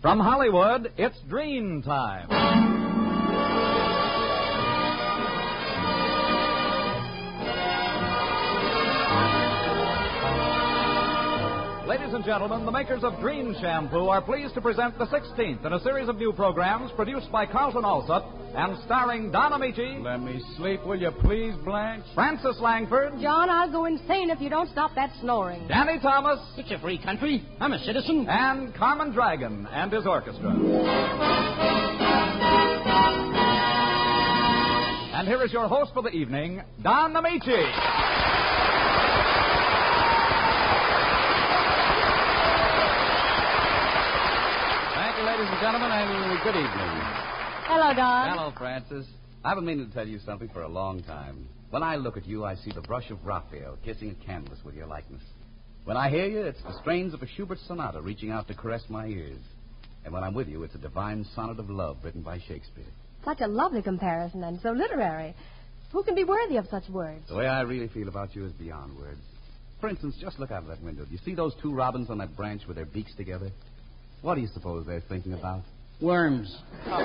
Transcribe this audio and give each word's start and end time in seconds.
From 0.00 0.20
Hollywood, 0.20 0.92
it's 0.96 1.18
Drene 1.28 1.84
Time. 1.84 2.77
Ladies 11.88 12.12
and 12.12 12.22
gentlemen, 12.22 12.66
the 12.66 12.70
makers 12.70 13.02
of 13.02 13.14
Drene 13.14 13.58
Shampoo 13.62 14.08
are 14.08 14.20
pleased 14.20 14.52
to 14.52 14.60
present 14.60 14.98
the 14.98 15.06
16th 15.06 15.64
in 15.64 15.72
a 15.72 15.80
series 15.80 16.06
of 16.06 16.16
new 16.16 16.34
programs 16.34 16.90
produced 16.96 17.32
by 17.32 17.46
Carlton 17.46 17.82
Alsop 17.82 18.30
and 18.54 18.76
starring 18.84 19.32
Don 19.32 19.52
Ameche. 19.52 20.04
Let 20.04 20.20
me 20.20 20.38
sleep, 20.58 20.84
will 20.84 21.00
you 21.00 21.10
please, 21.22 21.54
Blanche? 21.64 22.04
Frances 22.14 22.58
Langford. 22.60 23.14
John, 23.22 23.48
I'll 23.48 23.72
go 23.72 23.86
insane 23.86 24.28
if 24.28 24.38
you 24.38 24.50
don't 24.50 24.70
stop 24.70 24.94
that 24.96 25.10
snoring. 25.22 25.66
Danny 25.66 25.98
Thomas. 25.98 26.38
It's 26.58 26.70
a 26.70 26.78
free 26.78 26.98
country. 27.02 27.48
I'm 27.58 27.72
a 27.72 27.78
citizen. 27.78 28.26
And 28.28 28.74
Carmen 28.74 29.12
Dragon 29.12 29.66
and 29.72 29.90
his 29.90 30.06
orchestra. 30.06 30.50
And 35.14 35.26
here 35.26 35.42
is 35.42 35.54
your 35.54 35.68
host 35.68 35.92
for 35.94 36.02
the 36.02 36.10
evening, 36.10 36.60
Don 36.82 37.14
Ameche. 37.14 38.28
Thank 44.94 45.16
you, 45.16 45.24
ladies 45.24 45.37
and 45.48 45.60
gentlemen, 45.60 45.90
and 45.90 46.42
good 46.42 46.56
evening. 46.56 47.00
Hello, 47.64 47.94
Don. 47.94 48.28
Hello, 48.28 48.52
Frances. 48.58 49.06
I've 49.42 49.56
been 49.56 49.64
meaning 49.64 49.88
to 49.88 49.94
tell 49.94 50.06
you 50.06 50.18
something 50.18 50.50
for 50.50 50.60
a 50.60 50.68
long 50.68 51.02
time. 51.02 51.48
When 51.70 51.82
I 51.82 51.96
look 51.96 52.18
at 52.18 52.26
you, 52.26 52.44
I 52.44 52.54
see 52.56 52.70
the 52.70 52.82
brush 52.82 53.10
of 53.10 53.24
Raphael 53.24 53.78
kissing 53.82 54.10
a 54.10 54.26
canvas 54.26 54.58
with 54.62 54.74
your 54.74 54.86
likeness. 54.86 55.22
When 55.84 55.96
I 55.96 56.10
hear 56.10 56.26
you, 56.26 56.42
it's 56.42 56.62
the 56.64 56.78
strains 56.80 57.14
of 57.14 57.22
a 57.22 57.26
Schubert 57.26 57.58
sonata 57.66 58.02
reaching 58.02 58.30
out 58.30 58.46
to 58.48 58.54
caress 58.54 58.82
my 58.90 59.06
ears. 59.06 59.40
And 60.04 60.12
when 60.12 60.22
I'm 60.22 60.34
with 60.34 60.48
you, 60.48 60.64
it's 60.64 60.74
a 60.74 60.78
divine 60.78 61.24
sonnet 61.34 61.58
of 61.58 61.70
love 61.70 61.96
written 62.02 62.20
by 62.20 62.40
Shakespeare. 62.40 62.84
Such 63.24 63.40
a 63.40 63.48
lovely 63.48 63.80
comparison 63.80 64.44
and 64.44 64.60
so 64.60 64.72
literary. 64.72 65.34
Who 65.92 66.02
can 66.02 66.14
be 66.14 66.24
worthy 66.24 66.58
of 66.58 66.66
such 66.70 66.90
words? 66.90 67.26
The 67.26 67.36
way 67.36 67.46
I 67.46 67.62
really 67.62 67.88
feel 67.88 68.08
about 68.08 68.36
you 68.36 68.44
is 68.44 68.52
beyond 68.52 68.98
words. 68.98 69.22
For 69.80 69.88
instance, 69.88 70.16
just 70.20 70.38
look 70.38 70.50
out 70.50 70.64
of 70.64 70.68
that 70.68 70.82
window. 70.82 71.06
Do 71.06 71.12
you 71.12 71.20
see 71.24 71.34
those 71.34 71.54
two 71.62 71.72
robins 71.72 72.10
on 72.10 72.18
that 72.18 72.36
branch 72.36 72.66
with 72.66 72.76
their 72.76 72.84
beaks 72.84 73.14
together? 73.16 73.50
What 74.22 74.34
do 74.34 74.40
you 74.40 74.48
suppose 74.52 74.84
they're 74.86 75.02
thinking 75.08 75.32
about? 75.32 75.62
Worms. 76.00 76.54
Why, 76.86 77.02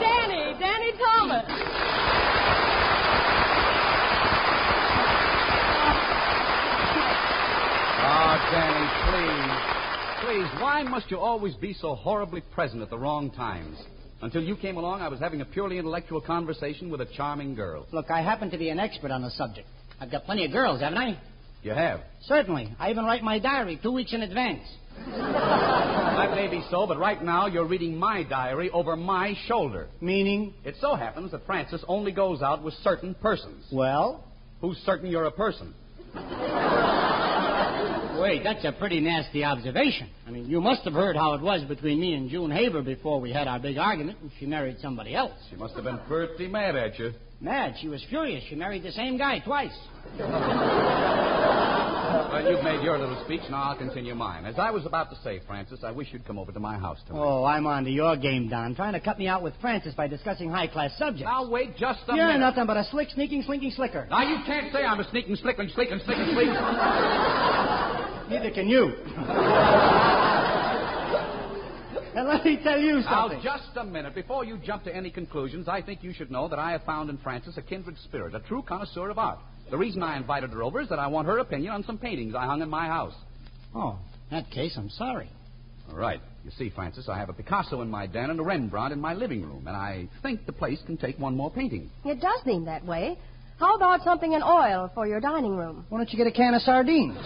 Danny, 0.00 0.58
Danny 0.58 0.92
Thomas. 0.92 1.44
Oh, 8.04 8.36
Danny, 8.52 8.86
please. 9.10 9.58
Please, 10.24 10.48
why 10.62 10.82
must 10.84 11.10
you 11.10 11.18
always 11.18 11.54
be 11.56 11.72
so 11.74 11.94
horribly 11.94 12.40
present 12.40 12.82
at 12.82 12.90
the 12.90 12.98
wrong 12.98 13.30
times? 13.30 13.76
Until 14.22 14.42
you 14.42 14.56
came 14.56 14.76
along, 14.76 15.00
I 15.00 15.08
was 15.08 15.18
having 15.18 15.40
a 15.40 15.44
purely 15.44 15.78
intellectual 15.78 16.20
conversation 16.20 16.90
with 16.90 17.00
a 17.00 17.06
charming 17.16 17.56
girl. 17.56 17.86
Look, 17.92 18.08
I 18.10 18.22
happen 18.22 18.50
to 18.50 18.58
be 18.58 18.68
an 18.68 18.78
expert 18.78 19.10
on 19.10 19.22
the 19.22 19.30
subject. 19.30 19.66
I've 20.00 20.12
got 20.12 20.24
plenty 20.24 20.44
of 20.44 20.52
girls, 20.52 20.80
haven't 20.80 20.98
I? 20.98 21.18
You 21.62 21.72
have. 21.72 22.00
Certainly. 22.22 22.74
I 22.78 22.90
even 22.90 23.04
write 23.04 23.22
my 23.22 23.38
diary 23.38 23.78
two 23.82 23.92
weeks 23.92 24.12
in 24.12 24.22
advance. 24.22 24.62
That 24.96 26.32
may 26.34 26.48
be 26.48 26.64
so, 26.70 26.86
but 26.86 26.98
right 26.98 27.22
now 27.22 27.46
you're 27.46 27.66
reading 27.66 27.96
my 27.96 28.22
diary 28.22 28.70
over 28.70 28.96
my 28.96 29.34
shoulder. 29.46 29.88
Meaning? 30.00 30.54
It 30.64 30.76
so 30.80 30.94
happens 30.94 31.32
that 31.32 31.44
Francis 31.46 31.84
only 31.88 32.12
goes 32.12 32.42
out 32.42 32.62
with 32.62 32.74
certain 32.82 33.14
persons. 33.14 33.66
Well? 33.72 34.24
Who's 34.60 34.76
certain 34.86 35.10
you're 35.10 35.24
a 35.24 35.32
person? 35.32 35.74
Wait, 38.20 38.44
that's 38.44 38.64
a 38.64 38.72
pretty 38.72 39.00
nasty 39.00 39.42
observation. 39.42 40.08
I 40.28 40.30
mean, 40.30 40.48
you 40.48 40.60
must 40.60 40.82
have 40.82 40.92
heard 40.92 41.16
how 41.16 41.34
it 41.34 41.40
was 41.40 41.64
between 41.64 42.00
me 42.00 42.14
and 42.14 42.30
June 42.30 42.52
Haver 42.52 42.82
before 42.82 43.20
we 43.20 43.32
had 43.32 43.48
our 43.48 43.58
big 43.58 43.78
argument 43.78 44.18
and 44.22 44.30
she 44.38 44.46
married 44.46 44.76
somebody 44.80 45.16
else. 45.16 45.32
She 45.50 45.56
must 45.56 45.74
have 45.74 45.84
been 45.84 45.98
pretty 46.06 46.46
mad 46.46 46.76
at 46.76 46.98
you. 46.98 47.12
Mad. 47.40 47.74
She 47.80 47.88
was 47.88 48.04
furious. 48.08 48.44
She 48.48 48.54
married 48.54 48.84
the 48.84 48.92
same 48.92 49.18
guy 49.18 49.40
twice. 49.40 49.76
Well, 52.12 52.50
you've 52.50 52.62
made 52.64 52.82
your 52.82 52.98
little 52.98 53.22
speech, 53.24 53.40
now 53.50 53.62
I'll 53.70 53.78
continue 53.78 54.14
mine. 54.14 54.44
As 54.44 54.58
I 54.58 54.70
was 54.70 54.84
about 54.86 55.10
to 55.10 55.16
say, 55.24 55.40
Frances, 55.46 55.80
I 55.84 55.90
wish 55.92 56.08
you'd 56.12 56.26
come 56.26 56.38
over 56.38 56.52
to 56.52 56.60
my 56.60 56.76
house 56.78 56.98
tonight. 57.06 57.20
Oh, 57.20 57.44
I'm 57.44 57.66
on 57.66 57.84
to 57.84 57.90
your 57.90 58.16
game, 58.16 58.48
Don. 58.48 58.74
Trying 58.74 58.92
to 58.94 59.00
cut 59.00 59.18
me 59.18 59.28
out 59.28 59.42
with 59.42 59.54
Frances 59.60 59.94
by 59.94 60.08
discussing 60.08 60.50
high 60.50 60.66
class 60.66 60.92
subjects. 60.98 61.24
Now, 61.24 61.48
wait 61.48 61.76
just 61.76 62.00
a 62.08 62.16
You're 62.16 62.26
minute. 62.26 62.40
nothing 62.40 62.66
but 62.66 62.76
a 62.76 62.84
slick, 62.90 63.08
sneaking, 63.14 63.42
slinking 63.42 63.70
slicker. 63.72 64.06
Now, 64.10 64.22
you 64.28 64.36
can't 64.44 64.72
say 64.72 64.84
I'm 64.84 65.00
a 65.00 65.08
sneaking, 65.10 65.36
slicking, 65.36 65.68
slicking, 65.74 66.00
slicking, 66.04 66.26
slicking. 66.32 66.54
Neither 68.30 68.50
can 68.54 68.68
you. 68.68 68.84
and 72.14 72.28
let 72.28 72.44
me 72.44 72.58
tell 72.62 72.78
you 72.78 73.00
Now, 73.00 73.22
something. 73.28 73.40
just 73.42 73.68
a 73.76 73.84
minute. 73.84 74.14
Before 74.14 74.44
you 74.44 74.58
jump 74.58 74.84
to 74.84 74.94
any 74.94 75.10
conclusions, 75.10 75.68
I 75.68 75.82
think 75.82 76.02
you 76.02 76.12
should 76.12 76.30
know 76.30 76.48
that 76.48 76.58
I 76.58 76.72
have 76.72 76.82
found 76.84 77.10
in 77.10 77.18
Frances 77.18 77.56
a 77.58 77.62
kindred 77.62 77.96
spirit, 78.04 78.34
a 78.34 78.40
true 78.40 78.62
connoisseur 78.62 79.10
of 79.10 79.18
art. 79.18 79.38
The 79.72 79.78
reason 79.78 80.02
I 80.02 80.18
invited 80.18 80.50
her 80.50 80.62
over 80.62 80.82
is 80.82 80.90
that 80.90 80.98
I 80.98 81.06
want 81.06 81.26
her 81.28 81.38
opinion 81.38 81.72
on 81.72 81.82
some 81.84 81.96
paintings 81.96 82.34
I 82.34 82.44
hung 82.44 82.60
in 82.60 82.68
my 82.68 82.88
house. 82.88 83.14
Oh, 83.74 83.98
in 84.30 84.36
that 84.36 84.50
case, 84.50 84.74
I'm 84.76 84.90
sorry. 84.90 85.30
All 85.90 85.96
right. 85.96 86.20
You 86.44 86.50
see, 86.58 86.68
Frances, 86.68 87.08
I 87.08 87.16
have 87.16 87.30
a 87.30 87.32
Picasso 87.32 87.80
in 87.80 87.88
my 87.88 88.06
den 88.06 88.28
and 88.28 88.38
a 88.38 88.42
Rembrandt 88.42 88.92
in 88.92 89.00
my 89.00 89.14
living 89.14 89.40
room, 89.40 89.66
and 89.66 89.74
I 89.74 90.10
think 90.20 90.44
the 90.44 90.52
place 90.52 90.78
can 90.84 90.98
take 90.98 91.18
one 91.18 91.34
more 91.34 91.50
painting. 91.50 91.88
It 92.04 92.20
does 92.20 92.38
seem 92.44 92.66
that 92.66 92.84
way. 92.84 93.16
How 93.58 93.74
about 93.76 94.02
something 94.04 94.34
in 94.34 94.42
oil 94.42 94.90
for 94.94 95.06
your 95.06 95.20
dining 95.20 95.56
room? 95.56 95.86
Why 95.88 96.00
don't 96.00 96.12
you 96.12 96.18
get 96.18 96.26
a 96.26 96.32
can 96.32 96.52
of 96.52 96.60
sardines? 96.60 97.16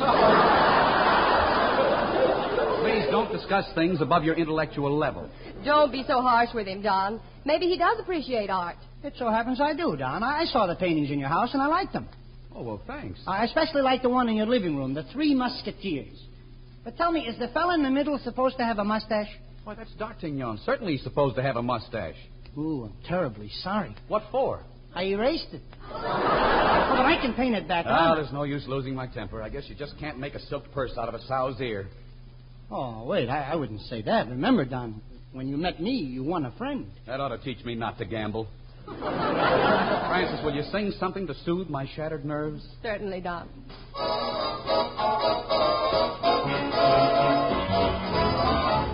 Please 2.81 3.07
don't 3.11 3.33
discuss 3.33 3.65
things 3.75 4.01
above 4.01 4.23
your 4.23 4.37
intellectual 4.37 4.97
level. 4.97 5.29
Don't 5.65 5.91
be 5.91 6.05
so 6.07 6.23
harsh 6.23 6.51
with 6.55 6.69
him, 6.69 6.81
Don. 6.81 7.21
Maybe 7.45 7.67
he 7.67 7.77
does 7.77 7.99
appreciate 7.99 8.51
art. 8.51 8.77
It 9.03 9.15
so 9.19 9.31
happens 9.31 9.61
I 9.61 9.75
do, 9.75 9.97
Don. 9.97 10.23
I 10.23 10.43
I 10.43 10.45
saw 10.45 10.69
the 10.69 10.77
paintings 10.77 11.11
in 11.11 11.19
your 11.19 11.29
house 11.29 11.53
and 11.53 11.61
I 11.61 11.67
liked 11.67 11.93
them. 11.93 12.09
Oh, 12.59 12.63
well, 12.63 12.81
thanks. 12.87 13.21
I 13.27 13.45
especially 13.45 13.83
like 13.83 14.01
the 14.03 14.09
one 14.09 14.29
in 14.31 14.37
your 14.37 14.47
living 14.47 14.77
room, 14.77 14.95
the 14.95 15.03
Three 15.13 15.35
Musketeers. 15.35 16.19
But 16.85 16.97
tell 16.97 17.13
me, 17.13 17.21
is 17.27 17.39
the 17.39 17.49
fellow 17.49 17.75
in 17.75 17.83
the 17.83 17.91
middle 17.91 18.19
supposed 18.25 18.57
to 18.57 18.65
have 18.65 18.79
a 18.79 18.85
mustache? 18.85 19.29
Why, 19.65 19.75
that's 19.75 19.93
D'Artagnan. 19.95 20.59
Certainly 20.65 20.93
he's 20.95 21.03
supposed 21.03 21.37
to 21.37 21.43
have 21.43 21.57
a 21.57 21.63
mustache. 21.63 22.15
Ooh, 22.57 22.85
I'm 22.85 22.95
terribly 23.07 23.51
sorry. 23.63 23.95
What 24.09 24.23
for? 24.31 24.61
I 24.95 25.03
erased 25.05 25.49
it. 25.53 25.61
oh, 25.85 25.91
but 25.91 27.05
I 27.05 27.19
can 27.21 27.35
paint 27.35 27.55
it 27.55 27.69
back 27.69 27.85
Ah, 27.87 28.13
on. 28.13 28.17
there's 28.17 28.33
no 28.33 28.45
use 28.45 28.65
losing 28.67 28.95
my 28.95 29.07
temper. 29.07 29.43
I 29.43 29.51
guess 29.51 29.65
you 29.69 29.75
just 29.75 29.99
can't 29.99 30.19
make 30.19 30.35
a 30.35 30.41
silk 30.47 30.65
purse 30.73 30.93
out 30.97 31.09
of 31.09 31.15
a 31.15 31.23
sow's 31.27 31.61
ear. 31.61 31.89
Oh, 32.71 33.05
wait, 33.05 33.29
I, 33.29 33.51
I 33.53 33.55
wouldn't 33.57 33.83
say 33.83 34.01
that. 34.03 34.29
Remember, 34.29 34.65
Don, 34.65 35.03
when 35.33 35.49
you 35.49 35.59
met 35.59 35.83
me, 35.83 35.91
you 35.91 36.25
won 36.25 36.47
a 36.47 36.53
friend. 36.53 36.87
That 37.07 37.21
ought 37.21 37.29
to 37.29 37.39
teach 37.39 37.63
me 37.67 37.75
not 37.75 37.99
to 37.99 38.07
gamble. 38.07 38.47
Frances, 38.87 40.45
will 40.45 40.55
you 40.55 40.63
sing 40.71 40.93
something 40.99 41.27
to 41.27 41.35
soothe 41.45 41.69
my 41.69 41.87
shattered 41.95 42.25
nerves? 42.25 42.65
Certainly, 42.83 43.21
Don. 43.21 43.49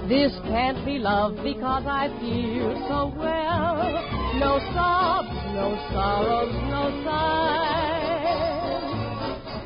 This 0.09 0.33
can't 0.45 0.85
be 0.85 0.99
love 0.99 1.37
because 1.43 1.85
I 1.87 2.09
feel 2.21 2.75
so 2.89 3.13
well. 3.19 3.83
No 4.39 4.59
sobs, 4.75 5.29
no 5.55 5.77
sorrows, 5.93 6.53
no 6.69 6.91
sighs. 7.05 7.63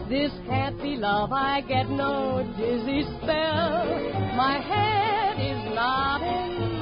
This 0.09 0.33
can't 0.47 0.81
be 0.81 0.97
love, 0.97 1.33
I 1.33 1.63
get 1.63 1.89
no 1.89 2.43
dizzy 2.57 3.03
spell. 3.19 3.87
My 4.37 4.59
head 4.61 5.41
is 5.41 5.75
not 5.75 6.23
in 6.23 6.59
the 6.59 6.67
sky. 6.69 6.76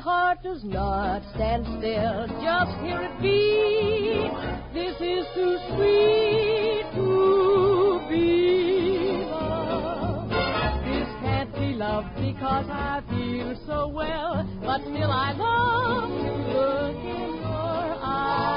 My 0.00 0.04
heart 0.04 0.42
does 0.42 0.64
not 0.64 1.20
stand 1.34 1.66
still, 1.66 2.26
just 2.40 2.72
hear 2.80 3.02
it 3.02 3.20
beat. 3.20 4.32
This 4.72 4.96
is 4.98 5.26
too 5.34 5.58
sweet 5.68 6.84
to 6.94 8.00
be 8.08 9.26
love. 9.28 10.30
This 10.86 11.08
can't 11.20 11.52
be 11.54 11.74
love 11.74 12.06
because 12.16 12.66
I 12.70 13.02
feel 13.10 13.54
so 13.66 13.88
well, 13.88 14.42
but 14.62 14.80
still 14.80 15.10
I 15.12 15.32
love 15.32 16.08
to 16.08 16.32
look 16.48 16.96
in 16.96 17.36
your 17.42 17.96
eyes. 18.00 18.50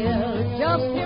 Still. 0.00 0.58
Just 0.58 1.03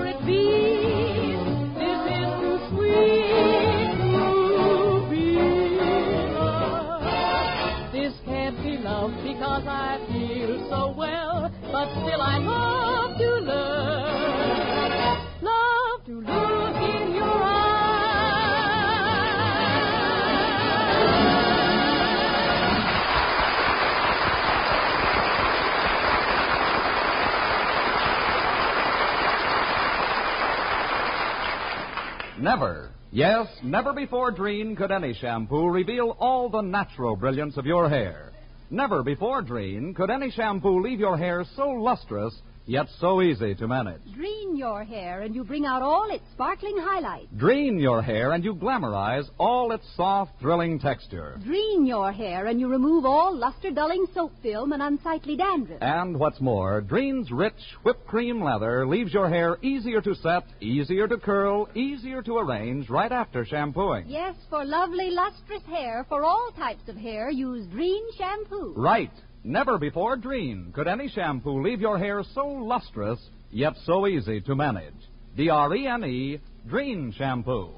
Never, 32.48 32.92
yes, 33.12 33.46
never 33.62 33.92
before 33.92 34.32
Drene 34.32 34.74
could 34.74 34.90
any 34.90 35.12
shampoo 35.12 35.68
reveal 35.68 36.16
all 36.18 36.48
the 36.48 36.62
natural 36.62 37.14
brilliance 37.14 37.58
of 37.58 37.66
your 37.66 37.90
hair. 37.90 38.32
Never 38.70 39.02
before 39.02 39.42
Drene 39.42 39.94
could 39.94 40.08
any 40.08 40.30
shampoo 40.30 40.80
leave 40.80 40.98
your 40.98 41.18
hair 41.18 41.44
so 41.56 41.68
lustrous, 41.68 42.34
yet 42.68 42.86
so 43.00 43.22
easy 43.22 43.54
to 43.54 43.66
manage. 43.66 44.02
Drene 44.16 44.56
your 44.56 44.84
hair 44.84 45.22
and 45.22 45.34
you 45.34 45.44
bring 45.44 45.64
out 45.66 45.82
all 45.82 46.08
its 46.10 46.24
sparkling 46.32 46.76
highlights. 46.78 47.32
Drene 47.36 47.80
your 47.80 48.02
hair 48.02 48.32
and 48.32 48.44
you 48.44 48.54
glamorize 48.54 49.28
all 49.38 49.72
its 49.72 49.84
soft, 49.96 50.32
thrilling 50.40 50.78
texture. 50.78 51.40
Drene 51.44 51.86
your 51.86 52.12
hair 52.12 52.46
and 52.46 52.60
you 52.60 52.68
remove 52.68 53.04
all 53.04 53.34
luster 53.34 53.70
dulling 53.70 54.06
soap 54.14 54.32
film 54.42 54.72
and 54.72 54.82
unsightly 54.82 55.36
dandruff. 55.36 55.80
And 55.80 56.18
what's 56.18 56.40
more, 56.40 56.82
Drene's 56.82 57.30
rich 57.32 57.54
whipped 57.82 58.06
cream 58.06 58.42
leather 58.42 58.86
leaves 58.86 59.12
your 59.12 59.28
hair 59.28 59.58
easier 59.62 60.00
to 60.02 60.14
set, 60.16 60.44
easier 60.60 61.08
to 61.08 61.16
curl, 61.16 61.68
easier 61.74 62.22
to 62.22 62.36
arrange 62.38 62.90
right 62.90 63.12
after 63.12 63.44
shampooing. 63.44 64.04
Yes, 64.06 64.34
for 64.50 64.64
lovely 64.64 65.10
lustrous 65.10 65.62
hair, 65.64 66.04
for 66.08 66.24
all 66.24 66.50
types 66.56 66.88
of 66.88 66.96
hair, 66.96 67.30
use 67.30 67.66
Drene 67.68 68.16
shampoo. 68.16 68.74
Right. 68.76 69.10
Never 69.48 69.78
before 69.78 70.18
Drene 70.18 70.74
could 70.74 70.86
any 70.86 71.08
shampoo 71.08 71.62
leave 71.62 71.80
your 71.80 71.96
hair 71.96 72.22
so 72.34 72.46
lustrous, 72.46 73.18
yet 73.50 73.72
so 73.86 74.06
easy 74.06 74.42
to 74.42 74.54
manage. 74.54 74.92
D 75.38 75.48
R 75.48 75.74
E 75.74 75.86
N 75.86 76.04
E, 76.04 76.38
Drene 76.68 77.14
Shampoo. 77.14 77.70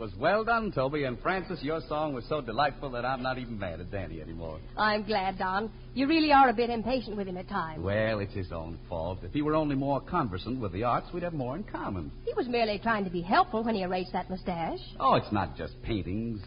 Was 0.00 0.14
well 0.18 0.44
done, 0.44 0.72
Toby. 0.72 1.04
And 1.04 1.20
Frances, 1.20 1.62
your 1.62 1.82
song 1.86 2.14
was 2.14 2.24
so 2.26 2.40
delightful 2.40 2.88
that 2.92 3.04
I'm 3.04 3.22
not 3.22 3.36
even 3.36 3.58
mad 3.58 3.80
at 3.80 3.90
Danny 3.90 4.22
anymore. 4.22 4.58
I'm 4.74 5.02
glad, 5.02 5.36
Don. 5.36 5.70
You 5.92 6.08
really 6.08 6.32
are 6.32 6.48
a 6.48 6.54
bit 6.54 6.70
impatient 6.70 7.18
with 7.18 7.26
him 7.26 7.36
at 7.36 7.50
times. 7.50 7.82
Well, 7.82 8.20
it's 8.20 8.32
his 8.32 8.50
own 8.50 8.78
fault. 8.88 9.18
If 9.22 9.34
he 9.34 9.42
were 9.42 9.54
only 9.54 9.76
more 9.76 10.00
conversant 10.00 10.58
with 10.58 10.72
the 10.72 10.84
arts, 10.84 11.08
we'd 11.12 11.22
have 11.22 11.34
more 11.34 11.54
in 11.54 11.64
common. 11.64 12.10
He 12.24 12.32
was 12.32 12.48
merely 12.48 12.78
trying 12.78 13.04
to 13.04 13.10
be 13.10 13.20
helpful 13.20 13.62
when 13.62 13.74
he 13.74 13.82
erased 13.82 14.14
that 14.14 14.30
mustache. 14.30 14.78
Oh, 14.98 15.16
it's 15.16 15.30
not 15.32 15.54
just 15.54 15.74
paintings. 15.82 16.40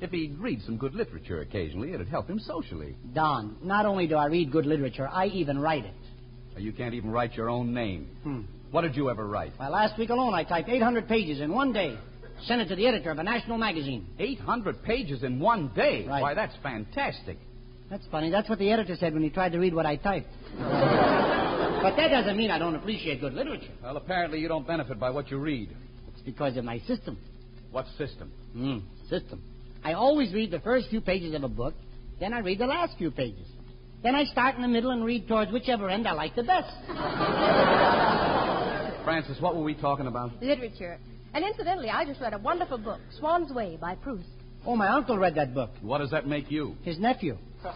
If 0.00 0.12
he'd 0.12 0.38
read 0.38 0.62
some 0.62 0.76
good 0.76 0.94
literature 0.94 1.40
occasionally, 1.40 1.94
it'd 1.94 2.08
help 2.08 2.30
him 2.30 2.38
socially. 2.38 2.94
Don, 3.12 3.56
not 3.64 3.84
only 3.84 4.06
do 4.06 4.14
I 4.14 4.26
read 4.26 4.52
good 4.52 4.66
literature, 4.66 5.08
I 5.08 5.26
even 5.26 5.58
write 5.58 5.86
it. 5.86 5.94
You 6.56 6.72
can't 6.72 6.94
even 6.94 7.10
write 7.10 7.34
your 7.34 7.50
own 7.50 7.74
name. 7.74 8.10
Hmm. 8.22 8.42
What 8.70 8.82
did 8.82 8.94
you 8.94 9.10
ever 9.10 9.26
write? 9.26 9.54
Why, 9.56 9.70
last 9.70 9.98
week 9.98 10.10
alone, 10.10 10.34
I 10.34 10.44
typed 10.44 10.68
800 10.68 11.08
pages 11.08 11.40
in 11.40 11.52
one 11.52 11.72
day. 11.72 11.98
Sent 12.46 12.60
it 12.60 12.68
to 12.68 12.76
the 12.76 12.86
editor 12.86 13.10
of 13.10 13.18
a 13.18 13.22
national 13.22 13.58
magazine. 13.58 14.06
800 14.18 14.82
pages 14.82 15.22
in 15.22 15.38
one 15.38 15.70
day. 15.74 16.06
Right. 16.06 16.22
Why, 16.22 16.34
that's 16.34 16.54
fantastic. 16.62 17.38
That's 17.88 18.04
funny. 18.10 18.30
That's 18.30 18.48
what 18.48 18.58
the 18.58 18.70
editor 18.70 18.96
said 18.96 19.12
when 19.12 19.22
he 19.22 19.30
tried 19.30 19.52
to 19.52 19.58
read 19.58 19.74
what 19.74 19.86
I 19.86 19.96
typed. 19.96 20.32
but 20.58 21.96
that 21.96 22.08
doesn't 22.08 22.36
mean 22.36 22.50
I 22.50 22.58
don't 22.58 22.74
appreciate 22.74 23.20
good 23.20 23.34
literature. 23.34 23.70
Well, 23.82 23.96
apparently 23.96 24.40
you 24.40 24.48
don't 24.48 24.66
benefit 24.66 24.98
by 24.98 25.10
what 25.10 25.30
you 25.30 25.38
read. 25.38 25.70
It's 26.12 26.22
because 26.22 26.56
of 26.56 26.64
my 26.64 26.78
system. 26.80 27.18
What 27.70 27.86
system? 27.98 28.32
Hmm, 28.52 28.78
system. 29.08 29.42
I 29.84 29.94
always 29.94 30.32
read 30.32 30.50
the 30.50 30.60
first 30.60 30.88
few 30.90 31.00
pages 31.00 31.34
of 31.34 31.42
a 31.42 31.48
book, 31.48 31.74
then 32.20 32.32
I 32.32 32.38
read 32.38 32.58
the 32.58 32.66
last 32.66 32.96
few 32.98 33.10
pages. 33.10 33.46
Then 34.02 34.14
I 34.14 34.24
start 34.24 34.56
in 34.56 34.62
the 34.62 34.68
middle 34.68 34.90
and 34.90 35.04
read 35.04 35.28
towards 35.28 35.52
whichever 35.52 35.88
end 35.88 36.08
I 36.08 36.12
like 36.12 36.34
the 36.34 36.42
best. 36.42 36.72
Frances, 39.04 39.40
what 39.40 39.56
were 39.56 39.62
we 39.62 39.74
talking 39.74 40.06
about? 40.06 40.42
Literature. 40.42 40.98
And 41.34 41.44
incidentally, 41.44 41.88
I 41.88 42.04
just 42.04 42.20
read 42.20 42.34
a 42.34 42.38
wonderful 42.38 42.78
book, 42.78 43.00
Swann's 43.18 43.52
Way 43.52 43.78
by 43.80 43.94
Proust. 43.94 44.28
Oh, 44.66 44.76
my 44.76 44.88
uncle 44.88 45.16
read 45.18 45.34
that 45.36 45.54
book. 45.54 45.70
What 45.80 45.98
does 45.98 46.10
that 46.10 46.26
make 46.26 46.50
you? 46.50 46.76
His 46.82 46.98
nephew. 46.98 47.38
Don, 47.62 47.72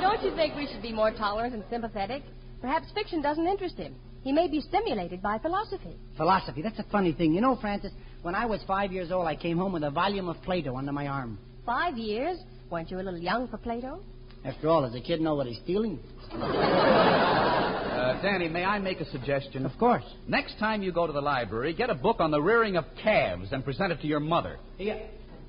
don't 0.00 0.22
you 0.22 0.34
think 0.36 0.54
we 0.54 0.66
should 0.70 0.82
be 0.82 0.92
more 0.92 1.10
tolerant 1.12 1.54
and 1.54 1.64
sympathetic? 1.70 2.22
Perhaps 2.60 2.86
fiction 2.94 3.22
doesn't 3.22 3.46
interest 3.46 3.76
him. 3.76 3.94
He 4.22 4.32
may 4.32 4.48
be 4.48 4.60
stimulated 4.60 5.20
by 5.20 5.38
philosophy. 5.38 5.96
Philosophy. 6.16 6.62
That's 6.62 6.78
a 6.78 6.84
funny 6.90 7.12
thing. 7.12 7.34
You 7.34 7.40
know, 7.40 7.56
Frances, 7.60 7.92
when 8.22 8.34
I 8.34 8.46
was 8.46 8.62
five 8.66 8.92
years 8.92 9.10
old, 9.10 9.26
I 9.26 9.36
came 9.36 9.58
home 9.58 9.72
with 9.72 9.84
a 9.84 9.90
volume 9.90 10.28
of 10.28 10.40
Plato 10.42 10.76
under 10.76 10.92
my 10.92 11.08
arm. 11.08 11.38
Five 11.66 11.98
years? 11.98 12.38
Weren't 12.70 12.90
you 12.90 12.98
a 12.98 13.02
little 13.02 13.20
young 13.20 13.48
for 13.48 13.58
Plato? 13.58 14.00
After 14.44 14.68
all, 14.68 14.82
does 14.82 14.94
a 14.94 15.00
kid 15.00 15.20
know 15.22 15.34
what 15.34 15.46
he's 15.46 15.58
stealing? 15.64 15.98
Uh, 16.30 18.20
Danny, 18.20 18.48
may 18.48 18.64
I 18.64 18.78
make 18.78 19.00
a 19.00 19.10
suggestion? 19.10 19.64
Of 19.64 19.72
course. 19.78 20.04
Next 20.28 20.58
time 20.58 20.82
you 20.82 20.92
go 20.92 21.06
to 21.06 21.12
the 21.12 21.22
library, 21.22 21.72
get 21.72 21.88
a 21.88 21.94
book 21.94 22.20
on 22.20 22.30
the 22.30 22.42
rearing 22.42 22.76
of 22.76 22.84
calves 23.02 23.52
and 23.52 23.64
present 23.64 23.92
it 23.92 24.00
to 24.02 24.06
your 24.06 24.20
mother. 24.20 24.58
Yeah. 24.78 24.98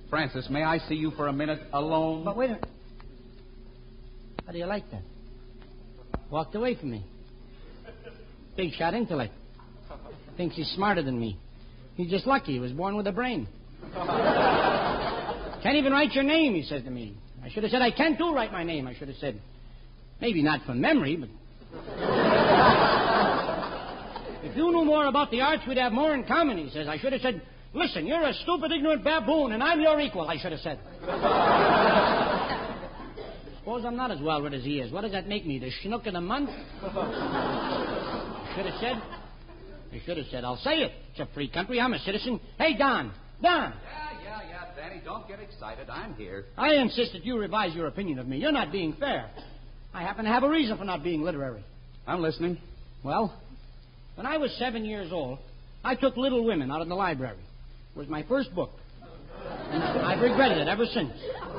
Frances, 0.09 0.47
may 0.49 0.63
I 0.63 0.77
see 0.77 0.95
you 0.95 1.11
for 1.11 1.27
a 1.27 1.33
minute 1.33 1.59
alone? 1.73 2.23
But 2.23 2.37
wait 2.37 2.51
a 2.51 2.53
minute. 2.53 2.69
How 4.45 4.53
do 4.53 4.57
you 4.57 4.65
like 4.65 4.89
that? 4.91 5.01
Walked 6.29 6.55
away 6.55 6.75
from 6.75 6.91
me. 6.91 7.05
Big 8.55 8.71
shot 8.73 8.93
intellect. 8.93 9.33
Thinks 10.37 10.55
he's 10.55 10.69
smarter 10.69 11.01
than 11.01 11.19
me. 11.19 11.37
He's 11.95 12.09
just 12.09 12.25
lucky 12.27 12.53
he 12.53 12.59
was 12.59 12.71
born 12.71 12.95
with 12.95 13.07
a 13.07 13.11
brain. 13.11 13.47
Can't 15.63 15.75
even 15.77 15.91
write 15.91 16.13
your 16.13 16.23
name, 16.23 16.53
he 16.53 16.63
says 16.63 16.83
to 16.83 16.91
me. 16.91 17.17
I 17.45 17.49
should 17.49 17.63
have 17.63 17.71
said, 17.71 17.83
I 17.83 17.91
can't 17.91 18.17
do 18.17 18.33
write 18.33 18.51
my 18.51 18.63
name. 18.63 18.87
I 18.87 18.95
should 18.95 19.07
have 19.07 19.17
said, 19.17 19.39
maybe 20.19 20.41
not 20.41 20.65
from 20.65 20.81
memory, 20.81 21.15
but. 21.15 21.29
if 24.43 24.57
you 24.57 24.71
knew 24.71 24.83
more 24.83 25.05
about 25.05 25.29
the 25.29 25.41
arts, 25.41 25.61
we'd 25.67 25.77
have 25.77 25.91
more 25.91 26.15
in 26.15 26.23
common, 26.23 26.57
he 26.57 26.71
says. 26.71 26.87
I 26.87 26.97
should 26.97 27.13
have 27.13 27.21
said, 27.21 27.43
listen, 27.75 28.07
you're 28.07 28.23
a 28.23 28.33
stupid, 28.33 28.71
ignorant 28.71 29.03
baboon, 29.03 29.51
and 29.51 29.61
I'm 29.61 29.79
your 29.79 29.99
equal, 29.99 30.27
I 30.27 30.39
should 30.39 30.53
have 30.53 30.61
said. 30.61 30.79
Suppose 33.59 33.85
I'm 33.85 33.95
not 33.95 34.09
as 34.09 34.21
well 34.21 34.41
read 34.41 34.55
as 34.55 34.63
he 34.63 34.79
is. 34.79 34.91
What 34.91 35.01
does 35.01 35.11
that 35.11 35.27
make 35.27 35.45
me? 35.45 35.59
The 35.59 35.69
schnook 35.83 36.07
of 36.07 36.13
the 36.13 36.21
month? 36.21 36.49
I 36.81 38.53
should 38.55 38.65
have 38.65 38.79
said. 38.79 38.99
I 39.93 40.01
should 40.03 40.17
have 40.17 40.25
said, 40.31 40.43
I'll 40.43 40.57
say 40.57 40.77
it. 40.77 40.93
It's 41.11 41.19
a 41.19 41.27
free 41.35 41.49
country. 41.49 41.79
I'm 41.79 41.93
a 41.93 41.99
citizen. 41.99 42.39
Hey, 42.57 42.75
Don. 42.75 43.13
Don. 43.41 43.71
Yeah, 43.71 44.04
Danny, 44.87 45.01
don't 45.03 45.27
get 45.27 45.39
excited. 45.39 45.89
I'm 45.89 46.13
here. 46.13 46.45
I 46.57 46.75
insist 46.75 47.13
that 47.13 47.25
you 47.25 47.39
revise 47.39 47.73
your 47.73 47.87
opinion 47.87 48.19
of 48.19 48.27
me. 48.27 48.37
You're 48.37 48.51
not 48.51 48.71
being 48.71 48.93
fair. 48.99 49.29
I 49.93 50.03
happen 50.03 50.25
to 50.25 50.31
have 50.31 50.43
a 50.43 50.49
reason 50.49 50.77
for 50.77 50.83
not 50.83 51.03
being 51.03 51.23
literary. 51.23 51.63
I'm 52.05 52.21
listening. 52.21 52.59
Well, 53.03 53.35
when 54.13 54.27
I 54.27 54.37
was 54.37 54.55
seven 54.59 54.85
years 54.85 55.11
old, 55.11 55.39
I 55.83 55.95
took 55.95 56.17
Little 56.17 56.45
Women 56.45 56.69
out 56.69 56.81
of 56.81 56.87
the 56.87 56.93
library. 56.93 57.37
It 57.95 57.97
was 57.97 58.07
my 58.07 58.23
first 58.23 58.53
book. 58.53 58.71
And 59.71 59.81
I've 59.81 60.21
regretted 60.21 60.59
it 60.59 60.67
ever 60.67 60.85
since. 60.85 61.13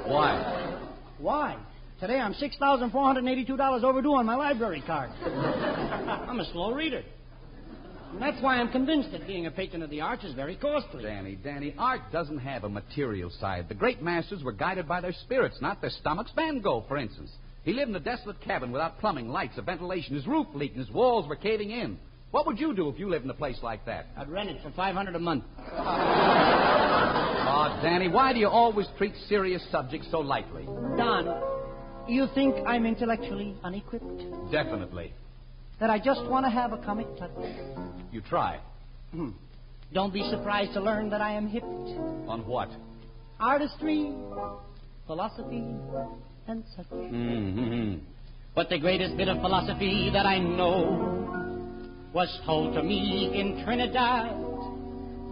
Why? 0.04 0.88
Why? 1.18 1.56
Today 1.98 2.20
I'm 2.20 2.34
$6,482 2.34 3.82
overdue 3.82 4.14
on 4.14 4.26
my 4.26 4.36
library 4.36 4.84
card. 4.86 5.10
I'm 5.24 6.38
a 6.38 6.52
slow 6.52 6.72
reader. 6.72 7.02
And 8.16 8.22
that's 8.22 8.42
why 8.42 8.56
I'm 8.56 8.72
convinced 8.72 9.12
that 9.12 9.26
being 9.26 9.44
a 9.44 9.50
patron 9.50 9.82
of 9.82 9.90
the 9.90 10.00
arts 10.00 10.24
is 10.24 10.32
very 10.32 10.56
costly. 10.56 11.02
Danny, 11.02 11.34
Danny, 11.34 11.74
art 11.76 12.00
doesn't 12.10 12.38
have 12.38 12.64
a 12.64 12.68
material 12.68 13.28
side. 13.28 13.68
The 13.68 13.74
great 13.74 14.00
masters 14.00 14.42
were 14.42 14.52
guided 14.52 14.88
by 14.88 15.02
their 15.02 15.12
spirits, 15.12 15.58
not 15.60 15.82
their 15.82 15.90
stomachs. 15.90 16.30
Van 16.34 16.60
Gogh, 16.60 16.86
for 16.88 16.96
instance. 16.96 17.30
He 17.62 17.74
lived 17.74 17.90
in 17.90 17.96
a 17.96 18.00
desolate 18.00 18.40
cabin 18.40 18.72
without 18.72 19.00
plumbing, 19.00 19.28
lights, 19.28 19.58
or 19.58 19.62
ventilation. 19.62 20.14
His 20.14 20.26
roof 20.26 20.46
leaked 20.54 20.76
and 20.76 20.86
his 20.86 20.94
walls 20.94 21.28
were 21.28 21.36
caving 21.36 21.72
in. 21.72 21.98
What 22.30 22.46
would 22.46 22.58
you 22.58 22.74
do 22.74 22.88
if 22.88 22.98
you 22.98 23.10
lived 23.10 23.24
in 23.24 23.30
a 23.30 23.34
place 23.34 23.58
like 23.62 23.84
that? 23.84 24.06
I'd 24.16 24.30
rent 24.30 24.48
it 24.48 24.62
for 24.62 24.70
500 24.70 25.14
a 25.14 25.18
month. 25.18 25.44
Oh, 27.48 27.78
Danny, 27.80 28.08
why 28.08 28.32
do 28.32 28.40
you 28.40 28.48
always 28.48 28.86
treat 28.98 29.14
serious 29.28 29.64
subjects 29.70 30.08
so 30.10 30.18
lightly? 30.18 30.64
Don, 30.96 31.42
you 32.08 32.26
think 32.34 32.56
I'm 32.66 32.84
intellectually 32.84 33.54
unequipped? 33.62 34.50
Definitely. 34.50 35.12
That 35.80 35.90
I 35.90 35.98
just 35.98 36.24
want 36.24 36.46
to 36.46 36.50
have 36.50 36.72
a 36.72 36.78
comic 36.78 37.06
touch? 37.18 37.30
You 38.10 38.22
try. 38.22 38.60
Hmm. 39.12 39.30
Don't 39.92 40.12
be 40.12 40.28
surprised 40.30 40.72
to 40.72 40.80
learn 40.80 41.10
that 41.10 41.20
I 41.20 41.32
am 41.32 41.48
hipped. 41.48 41.64
On 41.64 42.44
what? 42.46 42.70
Artistry, 43.38 44.12
philosophy, 45.06 45.64
and 46.48 46.64
such. 46.74 46.86
Mm-hmm. 46.86 47.98
But 48.54 48.70
the 48.70 48.78
greatest 48.78 49.16
bit 49.16 49.28
of 49.28 49.36
philosophy 49.42 50.10
that 50.12 50.24
I 50.24 50.38
know 50.38 51.16
was 52.14 52.40
told 52.46 52.74
to 52.74 52.82
me 52.82 53.38
in 53.38 53.62
Trinidad 53.64 54.34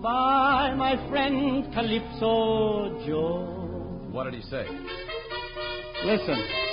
by 0.02 0.74
my 0.74 1.08
friend 1.08 1.72
Calypso 1.72 3.06
Joe. 3.06 4.08
What 4.12 4.24
did 4.24 4.34
he 4.34 4.42
say? 4.42 4.66
Listen. 6.04 6.63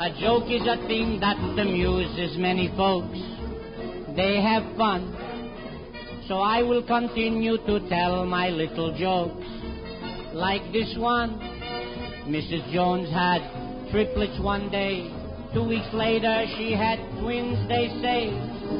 A 0.00 0.08
joke 0.18 0.44
is 0.48 0.62
a 0.62 0.78
thing 0.88 1.20
that 1.20 1.36
amuses 1.36 2.38
many 2.38 2.72
folks. 2.74 3.18
They 4.16 4.40
have 4.40 4.74
fun. 4.74 5.12
So 6.26 6.36
I 6.38 6.62
will 6.62 6.82
continue 6.82 7.58
to 7.58 7.86
tell 7.90 8.24
my 8.24 8.48
little 8.48 8.96
jokes. 8.96 9.44
Like 10.32 10.72
this 10.72 10.96
one. 10.96 11.38
Mrs. 12.24 12.72
Jones 12.72 13.12
had 13.12 13.42
triplets 13.90 14.40
one 14.40 14.70
day. 14.70 15.12
Two 15.52 15.68
weeks 15.68 15.92
later, 15.92 16.46
she 16.56 16.72
had 16.72 16.98
twins, 17.20 17.68
they 17.68 17.88
say. 18.00 18.30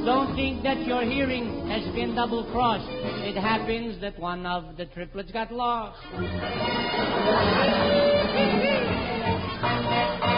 Don't 0.06 0.34
think 0.34 0.62
that 0.62 0.86
your 0.86 1.02
hearing 1.02 1.68
has 1.68 1.84
been 1.94 2.14
double 2.14 2.50
crossed. 2.50 2.88
It 3.28 3.36
happens 3.36 4.00
that 4.00 4.18
one 4.18 4.46
of 4.46 4.78
the 4.78 4.86
triplets 4.86 5.30
got 5.32 5.52
lost. 5.52 6.00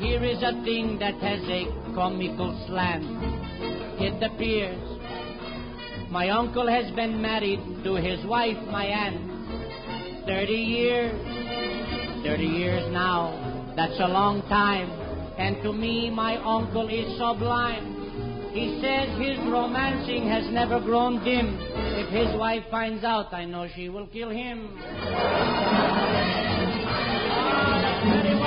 Here 0.00 0.24
is 0.24 0.42
a 0.42 0.52
thing 0.64 0.98
that 1.00 1.14
has 1.16 1.42
a 1.48 1.66
comical 1.94 2.56
slant. 2.66 3.04
It 4.00 4.22
appears 4.22 4.92
my 6.12 6.28
uncle 6.28 6.68
has 6.68 6.94
been 6.94 7.22
married 7.22 7.60
to 7.84 7.94
his 7.94 8.22
wife, 8.26 8.58
my 8.70 8.84
aunt. 8.84 10.26
Thirty 10.26 10.52
years. 10.52 11.12
Thirty 12.22 12.44
years 12.44 12.92
now. 12.92 13.72
That's 13.76 13.98
a 13.98 14.08
long 14.08 14.42
time. 14.42 14.90
And 15.38 15.62
to 15.62 15.72
me, 15.72 16.10
my 16.10 16.36
uncle 16.36 16.90
is 16.90 17.16
sublime. 17.16 18.50
He 18.52 18.78
says 18.82 19.08
his 19.18 19.38
romancing 19.50 20.28
has 20.28 20.44
never 20.52 20.80
grown 20.80 21.24
dim. 21.24 21.56
If 21.58 22.10
his 22.10 22.38
wife 22.38 22.64
finds 22.70 23.04
out, 23.04 23.32
I 23.32 23.46
know 23.46 23.66
she 23.74 23.88
will 23.88 24.06
kill 24.08 24.28
him. 24.28 24.68
Oh, 28.04 28.41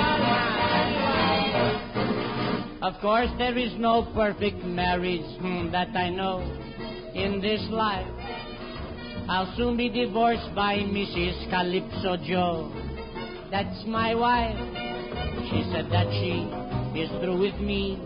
Of 2.86 2.94
course, 3.00 3.28
there 3.36 3.58
is 3.58 3.72
no 3.78 4.06
perfect 4.14 4.62
marriage 4.62 5.26
hmm, 5.40 5.72
that 5.72 5.88
I 5.96 6.08
know 6.08 6.38
in 7.16 7.40
this 7.40 7.60
life. 7.68 8.06
I'll 9.28 9.52
soon 9.56 9.76
be 9.76 9.88
divorced 9.88 10.54
by 10.54 10.76
Mrs. 10.76 11.50
Calypso 11.50 12.16
Joe. 12.24 12.70
That's 13.50 13.84
my 13.88 14.14
wife. 14.14 14.54
She 15.50 15.66
said 15.74 15.90
that 15.90 16.06
she 16.14 16.46
is 17.02 17.10
through 17.18 17.40
with 17.40 17.58
me, 17.58 17.98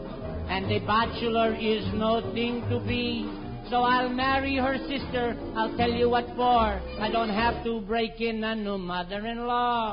and 0.48 0.64
a 0.72 0.80
bachelor 0.86 1.54
is 1.54 1.84
no 1.92 2.22
thing 2.32 2.64
to 2.70 2.80
be. 2.80 3.28
So 3.68 3.82
I'll 3.82 4.08
marry 4.08 4.56
her 4.56 4.78
sister. 4.88 5.36
I'll 5.56 5.76
tell 5.76 5.90
you 5.90 6.08
what 6.08 6.24
for. 6.36 6.80
I 7.04 7.10
don't 7.12 7.28
have 7.28 7.62
to 7.64 7.82
break 7.82 8.18
in 8.22 8.42
a 8.42 8.54
new 8.54 8.78
mother-in-law. 8.78 9.90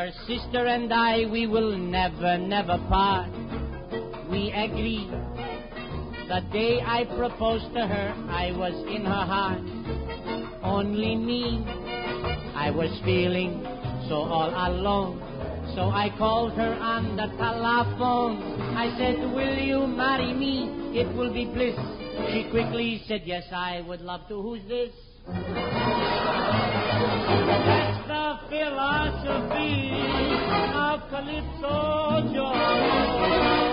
Her 0.00 0.12
sister 0.26 0.64
and 0.64 0.90
I, 0.94 1.26
we 1.30 1.46
will 1.46 1.76
never, 1.76 2.38
never 2.38 2.78
part. 2.88 3.28
We 4.30 4.50
agree. 4.50 5.06
The 6.26 6.40
day 6.50 6.80
I 6.80 7.04
proposed 7.18 7.74
to 7.74 7.86
her, 7.86 8.14
I 8.30 8.50
was 8.56 8.72
in 8.88 9.04
her 9.04 9.26
heart. 9.34 9.60
Only 10.62 11.16
me. 11.16 11.62
I 12.56 12.70
was 12.70 12.88
feeling 13.04 13.60
so 14.08 14.14
all 14.14 14.48
alone. 14.48 15.20
So 15.74 15.90
I 15.90 16.08
called 16.16 16.54
her 16.54 16.72
on 16.80 17.16
the 17.16 17.26
telephone. 17.36 18.40
I 18.74 18.96
said, 18.96 19.18
Will 19.34 19.58
you 19.58 19.86
marry 19.86 20.32
me? 20.32 20.98
It 20.98 21.14
will 21.14 21.30
be 21.30 21.44
bliss. 21.44 21.76
She 22.32 22.48
quickly 22.50 23.02
said, 23.06 23.24
Yes, 23.26 23.44
I 23.52 23.82
would 23.82 24.00
love 24.00 24.26
to. 24.28 24.40
Who's 24.40 24.62
this? 24.66 24.92
That's 28.48 28.50
the 28.50 28.70
philosophy 28.70 29.90
of 30.74 31.08
Calypso 31.10 32.32
Joe. 32.34 33.70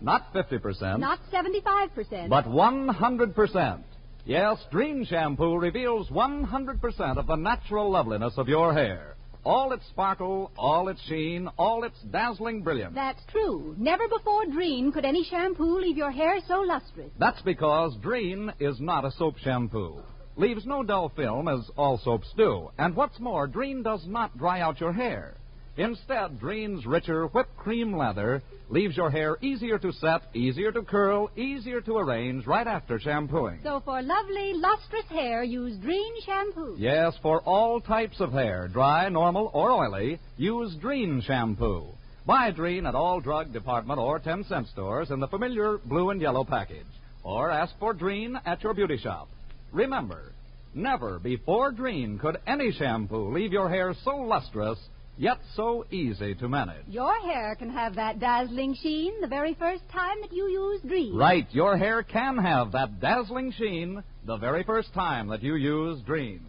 Not 0.00 0.32
50%, 0.34 0.98
Not 0.98 1.20
75%. 1.32 2.28
but 2.28 2.46
100%. 2.46 3.82
Yes, 4.24 4.58
Drene 4.72 5.06
Shampoo 5.06 5.56
reveals 5.56 6.08
100% 6.10 7.16
of 7.18 7.26
the 7.26 7.36
natural 7.36 7.90
loveliness 7.90 8.34
of 8.36 8.48
your 8.48 8.72
hair. 8.72 9.14
All 9.44 9.72
its 9.72 9.86
sparkle, 9.88 10.52
all 10.56 10.88
its 10.88 11.02
sheen, 11.02 11.48
all 11.58 11.82
its 11.82 12.00
dazzling 12.10 12.62
brilliance. 12.62 12.94
That's 12.94 13.24
true. 13.30 13.74
Never 13.76 14.06
before 14.08 14.44
Drene 14.46 14.92
could 14.92 15.04
any 15.04 15.24
shampoo 15.24 15.80
leave 15.80 15.96
your 15.96 16.12
hair 16.12 16.38
so 16.46 16.60
lustrous. 16.60 17.10
That's 17.18 17.42
because 17.42 17.96
Drene 17.96 18.52
is 18.60 18.80
not 18.80 19.04
a 19.04 19.10
soap 19.10 19.38
shampoo. 19.38 20.00
Leaves 20.36 20.64
no 20.64 20.82
dull 20.82 21.10
film 21.16 21.48
as 21.48 21.68
all 21.76 21.98
soaps 21.98 22.32
do. 22.36 22.70
And 22.78 22.94
what's 22.94 23.18
more, 23.18 23.48
Drene 23.48 23.82
does 23.82 24.06
not 24.06 24.38
dry 24.38 24.60
out 24.60 24.80
your 24.80 24.92
hair. 24.92 25.36
Instead, 25.76 26.38
Drene's 26.38 26.84
richer 26.84 27.26
whipped 27.28 27.56
cream 27.56 27.96
lather 27.96 28.42
leaves 28.68 28.96
your 28.96 29.10
hair 29.10 29.38
easier 29.40 29.78
to 29.78 29.92
set, 29.92 30.22
easier 30.34 30.70
to 30.70 30.82
curl, 30.82 31.30
easier 31.34 31.80
to 31.80 31.96
arrange 31.96 32.46
right 32.46 32.66
after 32.66 32.98
shampooing. 32.98 33.60
So 33.62 33.80
for 33.80 34.02
lovely, 34.02 34.52
lustrous 34.54 35.06
hair, 35.08 35.42
use 35.42 35.78
Drene 35.78 36.24
shampoo. 36.26 36.76
Yes, 36.78 37.14
for 37.22 37.40
all 37.42 37.80
types 37.80 38.20
of 38.20 38.32
hair, 38.32 38.68
dry, 38.68 39.08
normal, 39.08 39.50
or 39.54 39.70
oily, 39.70 40.18
use 40.36 40.74
Drene 40.76 41.22
shampoo. 41.22 41.86
Buy 42.26 42.52
Drene 42.52 42.86
at 42.86 42.94
all 42.94 43.20
drug 43.20 43.52
department 43.52 43.98
or 43.98 44.18
10 44.18 44.44
cent 44.44 44.68
stores 44.68 45.10
in 45.10 45.20
the 45.20 45.28
familiar 45.28 45.78
blue 45.78 46.10
and 46.10 46.20
yellow 46.20 46.44
package. 46.44 46.86
Or 47.24 47.50
ask 47.50 47.74
for 47.78 47.94
Drene 47.94 48.40
at 48.44 48.62
your 48.62 48.74
beauty 48.74 48.98
shop. 48.98 49.28
Remember, 49.72 50.32
never 50.74 51.18
before 51.18 51.72
Drene 51.72 52.20
could 52.20 52.36
any 52.46 52.72
shampoo 52.72 53.32
leave 53.32 53.52
your 53.52 53.68
hair 53.68 53.94
so 54.04 54.16
lustrous, 54.16 54.78
yet 55.16 55.38
so 55.54 55.84
easy 55.90 56.34
to 56.36 56.48
manage. 56.48 56.86
Your 56.88 57.14
hair 57.20 57.54
can 57.56 57.70
have 57.70 57.96
that 57.96 58.18
dazzling 58.18 58.76
sheen 58.82 59.20
the 59.20 59.26
very 59.26 59.54
first 59.54 59.82
time 59.90 60.20
that 60.22 60.32
you 60.32 60.48
use 60.48 60.80
Drene. 60.82 61.16
Right, 61.16 61.46
your 61.52 61.76
hair 61.76 62.02
can 62.02 62.38
have 62.38 62.72
that 62.72 63.00
dazzling 63.00 63.52
sheen 63.52 64.02
the 64.26 64.36
very 64.36 64.62
first 64.64 64.92
time 64.94 65.28
that 65.28 65.42
you 65.42 65.56
use 65.56 66.00
Drene. 66.02 66.40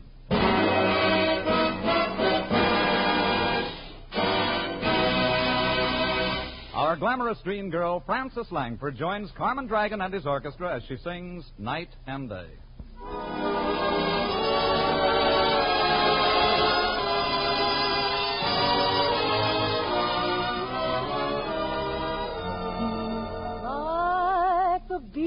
Our 6.74 6.96
glamorous 6.98 7.40
dream 7.44 7.70
girl, 7.70 8.04
Frances 8.06 8.52
Langford, 8.52 8.98
joins 8.98 9.32
Carmen 9.38 9.68
Dragon 9.68 10.02
and 10.02 10.14
his 10.14 10.26
orchestra 10.26 10.76
as 10.76 10.84
she 10.88 10.98
sings 10.98 11.46
Night 11.58 11.90
and 12.08 12.30
Day. 12.30 13.53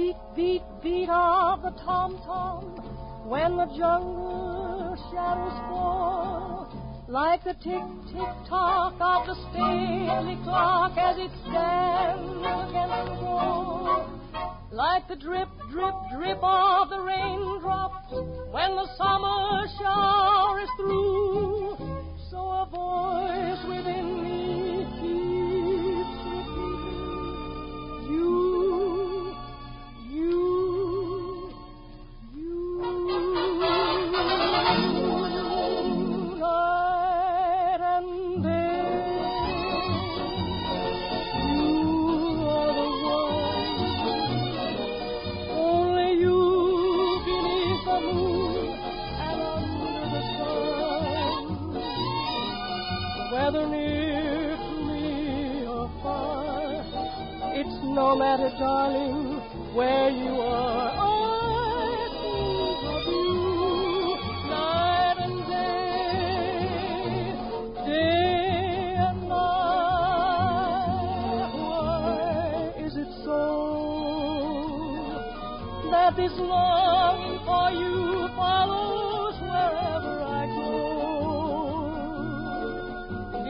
Beat, 0.06 0.16
beat, 0.36 0.62
beat 0.82 1.08
of 1.08 1.62
the 1.62 1.70
tom 1.82 2.20
tom 2.24 2.62
when 3.28 3.56
the 3.56 3.66
jungle 3.76 4.94
shadows 5.10 5.58
fall. 5.66 7.04
Like 7.08 7.42
the 7.42 7.54
tick, 7.54 7.82
tick 8.12 8.32
tock 8.48 8.94
of 9.00 9.26
the 9.26 9.34
stately 9.50 10.38
clock 10.44 10.96
as 10.96 11.16
it 11.18 11.30
stands 11.42 12.38
against 12.38 13.10
the 13.10 13.24
wall. 13.24 14.06
Like 14.70 15.08
the 15.08 15.16
drip, 15.16 15.48
drip, 15.70 15.94
drip 16.14 16.38
of 16.42 16.90
the 16.90 17.00
raindrops 17.00 18.12
when 18.50 18.76
the 18.76 18.86
summer 18.96 19.66
shower 19.78 20.60
is 20.60 20.70
through. 20.76 21.76
So 22.30 22.38
a 22.38 22.66
voice 22.70 23.62
within 23.68 24.25
darling, 58.86 59.40
where 59.74 60.10
you 60.10 60.40
are. 60.40 60.92
I 60.96 62.08
of 62.86 63.06
you 63.06 64.16
night 64.48 65.16
and 65.26 65.38
day, 65.46 66.62
day 67.86 68.94
and 68.98 69.20
night. 69.28 70.46
Why 71.54 72.72
is 72.78 72.94
it 72.96 73.08
so 73.24 73.42
that 75.90 76.12
this 76.16 76.32
longing 76.38 77.38
for 77.44 77.70
you 77.70 78.28
follows 78.36 79.34
wherever 79.40 80.14
I 80.22 80.46
go? 80.56 80.70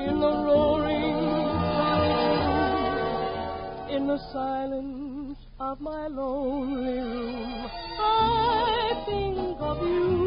In 0.08 0.14
the 0.20 0.32
roaring 0.46 1.16
in 3.96 4.02
the 4.06 4.18
silence 4.32 5.05
of 5.66 5.80
my 5.80 6.06
lonely 6.06 7.00
room, 7.00 7.66
I 7.98 9.02
think 9.04 9.58
of 9.60 9.78
you 9.82 10.25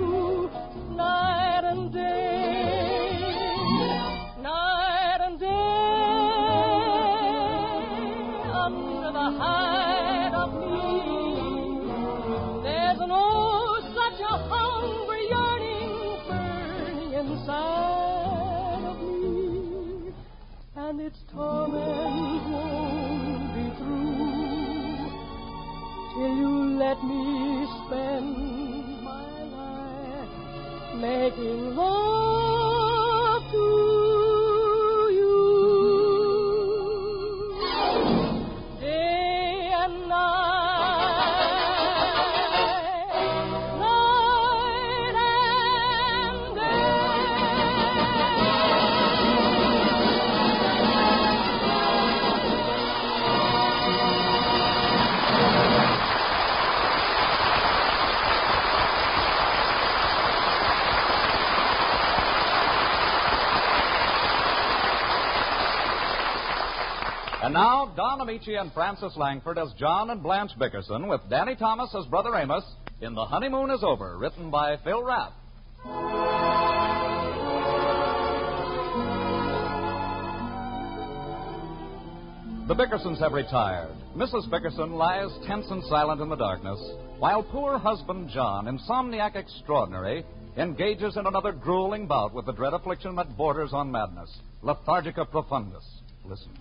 Don 68.00 68.22
Ameche 68.22 68.58
and 68.58 68.72
Frances 68.72 69.18
Langford 69.18 69.58
as 69.58 69.74
John 69.78 70.10
and 70.10 70.24
Blanche 70.24 70.58
Bickerson 70.58 71.10
with 71.10 71.20
Danny 71.30 71.58
Thomas 71.58 71.94
as 71.94 72.06
Brother 72.06 72.34
Amos 72.34 72.64
in 73.02 73.14
The 73.14 73.26
Honeymoon 73.26 73.72
is 73.72 73.84
Over, 73.84 74.18
written 74.18 74.50
by 74.50 74.78
Phil 74.86 75.04
Rapp. 75.04 75.34
The 82.70 82.74
Bickersons 82.74 83.20
have 83.20 83.34
retired. 83.34 83.94
Mrs. 84.16 84.50
Bickerson 84.50 84.94
lies 84.94 85.38
tense 85.46 85.66
and 85.70 85.84
silent 85.84 86.22
in 86.22 86.30
the 86.30 86.38
darkness, 86.38 86.80
while 87.18 87.44
poor 87.44 87.78
husband 87.78 88.30
John, 88.34 88.68
insomniac 88.68 89.36
extraordinary, 89.36 90.24
engages 90.56 91.18
in 91.18 91.28
another 91.28 91.52
grueling 91.52 92.08
bout 92.08 92.34
with 92.34 92.46
the 92.46 92.54
dread 92.54 92.72
affliction 92.72 93.18
that 93.18 93.36
borders 93.36 93.74
on 93.74 93.92
madness, 93.92 94.34
lethargica 94.64 95.30
profundus. 95.30 95.84
Listen. 96.24 96.52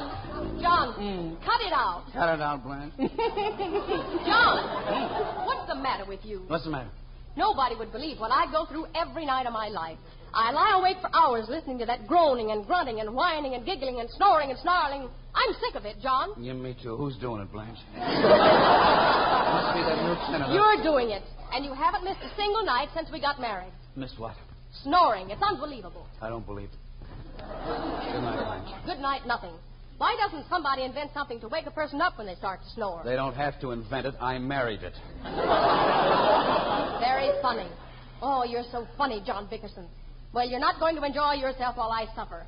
John, 0.59 1.37
cut 1.45 1.61
it 1.61 1.73
out. 1.73 2.03
Cut 2.13 2.29
it 2.33 2.41
out, 2.41 2.63
Blanche. 2.63 2.93
John, 4.25 5.45
what's 5.45 5.67
the 5.67 5.75
matter 5.75 6.05
with 6.05 6.23
you? 6.23 6.43
What's 6.47 6.63
the 6.63 6.71
matter? 6.71 6.89
Nobody 7.37 7.75
would 7.75 7.91
believe 7.91 8.19
what 8.19 8.31
I 8.31 8.51
go 8.51 8.65
through 8.65 8.87
every 8.95 9.25
night 9.25 9.38
of 9.49 9.53
my 9.53 9.67
life. 9.67 9.97
I 10.31 10.51
lie 10.51 10.77
awake 10.79 10.97
for 11.01 11.09
hours 11.13 11.49
listening 11.49 11.79
to 11.79 11.85
that 11.87 12.05
groaning 12.05 12.51
and 12.51 12.65
grunting 12.65 12.99
and 12.99 13.15
whining 13.15 13.55
and 13.55 13.65
giggling 13.65 13.99
and 13.99 14.07
snoring 14.11 14.51
and 14.51 14.59
snarling. 14.59 15.09
I'm 15.33 15.53
sick 15.59 15.73
of 15.73 15.85
it, 15.85 15.97
John. 16.01 16.29
Yeah, 16.37 16.53
me 16.53 16.77
too. 16.81 16.95
Who's 16.95 17.17
doing 17.17 17.41
it, 17.41 17.51
Blanche? 17.51 17.79
Must 17.97 19.73
be 19.73 19.81
that 19.81 19.97
lieutenant. 20.05 20.53
You're 20.53 20.83
doing 20.83 21.09
it, 21.09 21.23
and 21.51 21.65
you 21.65 21.73
haven't 21.73 22.03
missed 22.03 22.21
a 22.21 22.29
single 22.37 22.63
night 22.63 22.89
since 22.95 23.09
we 23.11 23.19
got 23.19 23.41
married. 23.41 23.73
Miss 23.95 24.13
what? 24.17 24.35
Snoring. 24.83 25.31
It's 25.31 25.41
unbelievable. 25.41 26.05
I 26.21 26.29
don't 26.29 26.45
believe 26.45 26.69
it. 26.69 26.77
Good 27.39 28.21
night, 28.21 28.45
Blanche. 28.45 28.85
Good 28.85 28.99
night, 28.99 29.25
nothing. 29.25 29.53
Why 29.97 30.15
doesn't 30.23 30.47
somebody 30.47 30.83
invent 30.83 31.11
something 31.13 31.39
to 31.41 31.47
wake 31.47 31.65
a 31.65 31.71
person 31.71 32.01
up 32.01 32.19
when 32.19 32.27
they 32.27 32.35
start 32.35 32.61
to 32.61 32.69
snore? 32.75 33.01
They 33.03 33.15
don't 33.15 33.33
have 33.33 33.59
to 33.61 33.71
invent 33.71 34.05
it. 34.05 34.13
I 34.21 34.37
married 34.37 34.83
it. 34.83 34.93
Very 37.01 37.31
funny. 37.41 37.67
Oh, 38.21 38.43
you're 38.43 38.63
so 38.71 38.87
funny, 38.97 39.21
John 39.25 39.47
Bickerson. 39.49 39.87
Well, 40.33 40.47
you're 40.49 40.59
not 40.59 40.79
going 40.79 40.95
to 40.95 41.03
enjoy 41.03 41.33
yourself 41.33 41.77
while 41.77 41.91
I 41.91 42.05
suffer. 42.15 42.45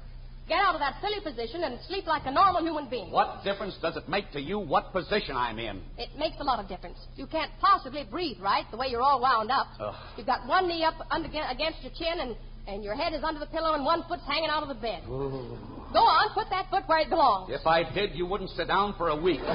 Get 0.48 0.60
out 0.60 0.76
of 0.76 0.82
that 0.82 1.00
silly 1.02 1.22
position 1.24 1.64
and 1.64 1.80
sleep 1.88 2.06
like 2.08 2.24
a 2.26 2.32
normal 2.32 2.62
human 2.62 2.90
being. 2.90 3.10
What 3.12 3.44
difference 3.44 3.76
does 3.82 3.96
it 3.96 4.10
make 4.10 4.32
to 4.34 4.42
you 4.42 4.60
what 4.60 4.92
position 4.92 5.38
I'm 5.38 5.58
in? 5.60 5.82
It 5.98 6.10
makes 6.18 6.36
a 6.40 6.44
lot 6.44 6.60
of 6.60 6.68
difference. 6.68 6.98
You 7.16 7.26
can't 7.26 7.52
possibly 7.62 8.04
breathe 8.10 8.38
right 8.42 8.66
the 8.70 8.78
way 8.78 8.88
you're 8.88 9.02
all 9.02 9.22
wound 9.22 9.50
up. 9.50 9.68
Ugh. 9.80 9.96
You've 10.18 10.28
got 10.28 10.46
one 10.48 10.68
knee 10.68 10.84
up 10.84 10.96
under, 11.10 11.28
against 11.28 11.82
your 11.84 11.94
chin, 11.98 12.20
and, 12.20 12.36
and 12.68 12.84
your 12.84 12.96
head 12.96 13.14
is 13.14 13.24
under 13.24 13.40
the 13.40 13.46
pillow, 13.46 13.76
and 13.76 13.86
one 13.86 14.04
foot's 14.10 14.24
hanging 14.28 14.50
out 14.50 14.64
of 14.64 14.70
the 14.70 14.76
bed. 14.76 15.04
Go 15.08 16.00
on, 16.00 16.34
put 16.34 16.50
that 16.50 16.70
foot 16.70 16.84
where 16.88 17.00
it 17.00 17.10
belongs. 17.10 17.50
If 17.54 17.66
I 17.66 17.84
did, 17.94 18.16
you 18.16 18.26
wouldn't 18.26 18.50
sit 18.52 18.68
down 18.68 18.96
for 18.98 19.10
a 19.10 19.16
week. 19.16 19.40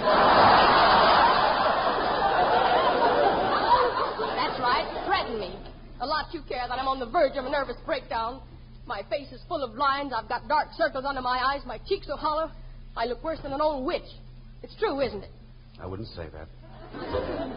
That's 4.37 4.61
right. 4.61 4.87
Threaten 5.07 5.41
me. 5.41 5.59
A 5.99 6.07
lot 6.07 6.27
you 6.35 6.43
care 6.47 6.67
that 6.69 6.79
I'm 6.79 6.89
on 6.89 7.01
the 7.01 7.07
verge 7.07 7.37
of 7.37 7.47
a 7.47 7.51
nervous 7.51 7.77
breakdown. 7.87 8.43
My 8.87 9.03
face 9.09 9.33
is 9.33 9.41
full 9.49 9.65
of 9.65 9.75
lines. 9.75 10.13
I've 10.15 10.29
got 10.29 10.47
dark 10.47 10.69
circles 10.77 11.05
under 11.09 11.23
my 11.23 11.39
eyes. 11.39 11.63
My 11.67 11.79
cheeks 11.89 12.07
are 12.11 12.19
hollow. 12.19 12.51
I 12.97 13.07
look 13.07 13.25
worse 13.25 13.39
than 13.43 13.53
an 13.53 13.61
old 13.61 13.87
witch. 13.87 14.05
It's 14.63 14.75
true, 14.79 15.01
isn't 15.01 15.25
it? 15.25 15.31
I 15.81 15.87
wouldn't 15.87 16.09
say 16.09 16.27
that. 16.33 16.49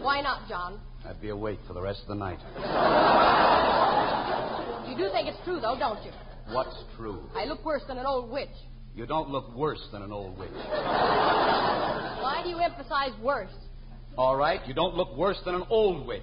Why 0.02 0.20
not, 0.22 0.48
John? 0.48 0.80
I'd 1.06 1.20
be 1.20 1.28
awake 1.28 1.58
for 1.66 1.74
the 1.74 1.80
rest 1.82 2.00
of 2.02 2.08
the 2.08 2.14
night. 2.14 2.38
You 4.88 4.96
do 4.96 5.10
think 5.12 5.28
it's 5.28 5.38
true, 5.44 5.60
though, 5.60 5.76
don't 5.78 6.02
you? 6.04 6.10
What's 6.50 6.76
true? 6.96 7.22
I 7.36 7.44
look 7.44 7.64
worse 7.64 7.82
than 7.86 7.98
an 7.98 8.06
old 8.06 8.30
witch. 8.30 8.48
You 8.94 9.06
don't 9.06 9.28
look 9.30 9.54
worse 9.54 9.86
than 9.92 10.02
an 10.02 10.12
old 10.12 10.38
witch. 10.38 10.50
Why 10.52 12.40
do 12.42 12.48
you 12.48 12.58
emphasize 12.58 13.12
worse? 13.22 13.52
All 14.16 14.36
right, 14.36 14.60
you 14.66 14.74
don't 14.74 14.94
look 14.96 15.16
worse 15.16 15.38
than 15.44 15.54
an 15.54 15.64
old 15.70 16.06
witch. 16.06 16.22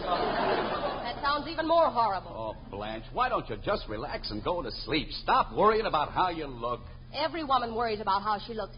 That 0.00 1.16
sounds 1.22 1.48
even 1.48 1.68
more 1.68 1.90
horrible. 1.90 2.30
Oh, 2.30 2.70
Blanche, 2.70 3.04
why 3.12 3.28
don't 3.28 3.48
you 3.48 3.56
just 3.64 3.84
relax 3.88 4.30
and 4.30 4.42
go 4.42 4.62
to 4.62 4.70
sleep? 4.84 5.08
Stop 5.22 5.54
worrying 5.54 5.86
about 5.86 6.10
how 6.12 6.30
you 6.30 6.46
look. 6.46 6.80
Every 7.14 7.44
woman 7.44 7.74
worries 7.74 8.00
about 8.00 8.22
how 8.22 8.38
she 8.46 8.54
looks. 8.54 8.74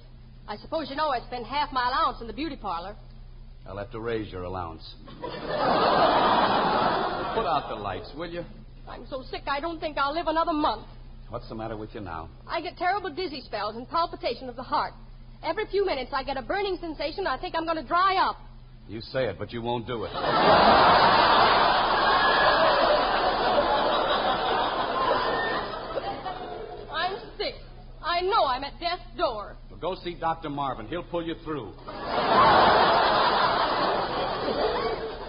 I 0.47 0.57
suppose 0.57 0.89
you 0.91 0.97
know 0.97 1.09
I 1.09 1.21
spend 1.27 1.47
half 1.47 1.73
my 1.73 1.89
allowance 1.89 2.21
in 2.21 2.27
the 2.27 2.33
beauty 2.33 2.57
parlor. 2.57 2.97
I'll 3.67 3.77
have 3.77 3.91
to 3.93 4.01
raise 4.01 4.33
your 4.33 4.45
allowance. 4.45 4.83
Put 5.21 5.27
out 7.47 7.67
the 7.69 7.75
lights, 7.75 8.11
will 8.17 8.31
you? 8.31 8.45
I'm 8.89 9.07
so 9.11 9.23
sick 9.31 9.43
I 9.47 9.61
don't 9.61 9.79
think 9.79 9.99
I'll 9.99 10.15
live 10.15 10.27
another 10.27 10.55
month. 10.55 10.87
What's 11.29 11.49
the 11.49 11.55
matter 11.55 11.77
with 11.77 11.95
you 11.95 12.01
now? 12.01 12.31
I 12.47 12.63
get 12.63 12.79
terrible 12.79 13.11
dizzy 13.15 13.43
spells 13.43 13.77
and 13.77 13.89
palpitation 13.89 14.49
of 14.49 14.57
the 14.57 14.63
heart. 14.63 14.95
Every 15.45 15.67
few 15.67 15.85
minutes 15.85 16.11
I 16.15 16.23
get 16.25 16.39
a 16.39 16.43
burning 16.43 16.79
sensation. 16.81 17.27
I 17.27 17.39
think 17.39 17.55
I'm 17.55 17.65
going 17.67 17.77
to 17.77 17.87
dry 17.87 18.17
up. 18.17 18.37
You 18.89 19.01
say 19.03 19.27
it, 19.27 19.39
but 19.39 19.53
you 19.53 19.61
won't 19.61 19.87
do 19.87 20.05
it. 20.05 20.11
I'm 26.91 27.17
sick. 27.37 27.55
I 28.03 28.23
know 28.23 28.47
I'm 28.47 28.65
at 28.65 28.81
death's 28.81 29.03
door. 29.19 29.57
Well, 29.69 29.79
go 29.79 29.95
see 30.03 30.15
Dr. 30.19 30.49
Marvin. 30.49 30.87
He'll 30.87 31.03
pull 31.03 31.23
you 31.23 31.35
through. 31.45 31.75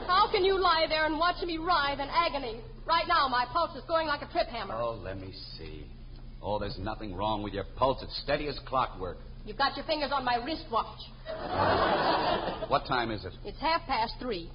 How 0.07 0.29
can 0.31 0.45
you 0.45 0.57
lie 0.57 0.85
there 0.87 1.05
and 1.05 1.19
watch 1.19 1.43
me 1.43 1.57
writhe 1.57 1.99
in 1.99 2.07
agony? 2.07 2.61
Right 2.85 3.09
now, 3.09 3.27
my 3.27 3.45
pulse 3.51 3.75
is 3.75 3.83
going 3.89 4.07
like 4.07 4.21
a 4.21 4.31
trip 4.31 4.47
hammer. 4.47 4.75
Oh, 4.75 4.97
let 5.03 5.19
me 5.19 5.33
see. 5.57 5.85
Oh, 6.41 6.59
there's 6.59 6.77
nothing 6.79 7.15
wrong 7.15 7.43
with 7.43 7.53
your 7.53 7.65
pulse. 7.75 8.01
It's 8.01 8.17
steady 8.23 8.47
as 8.47 8.57
clockwork. 8.65 9.17
You've 9.45 9.57
got 9.57 9.75
your 9.75 9.85
fingers 9.85 10.11
on 10.13 10.23
my 10.23 10.35
wristwatch. 10.35 10.99
What 12.69 12.85
time 12.85 13.09
is 13.09 13.25
it? 13.25 13.33
It's 13.43 13.59
half 13.59 13.81
past 13.87 14.13
three. 14.19 14.49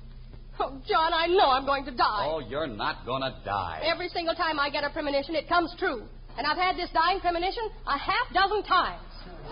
Oh, 0.61 0.81
John, 0.87 1.13
I 1.13 1.27
know 1.27 1.51
I'm 1.51 1.67
going 1.67 1.85
to 1.87 1.91
die. 1.91 2.27
Oh, 2.31 2.39
you're 2.39 2.69
not 2.69 3.05
gonna 3.05 3.41
die. 3.45 3.83
Every 3.85 4.09
single 4.09 4.35
time 4.37 4.61
I 4.61 4.71
get 4.71 4.85
a 4.85 4.91
premonition, 4.91 5.35
it 5.35 5.49
comes 5.49 5.75
true. 5.79 6.05
And 6.39 6.47
I've 6.47 6.57
had 6.57 6.77
this 6.77 6.91
dying 6.95 7.19
premonition 7.19 7.63
a 7.87 7.99
half 7.99 8.33
dozen 8.33 8.63
times. 8.63 9.03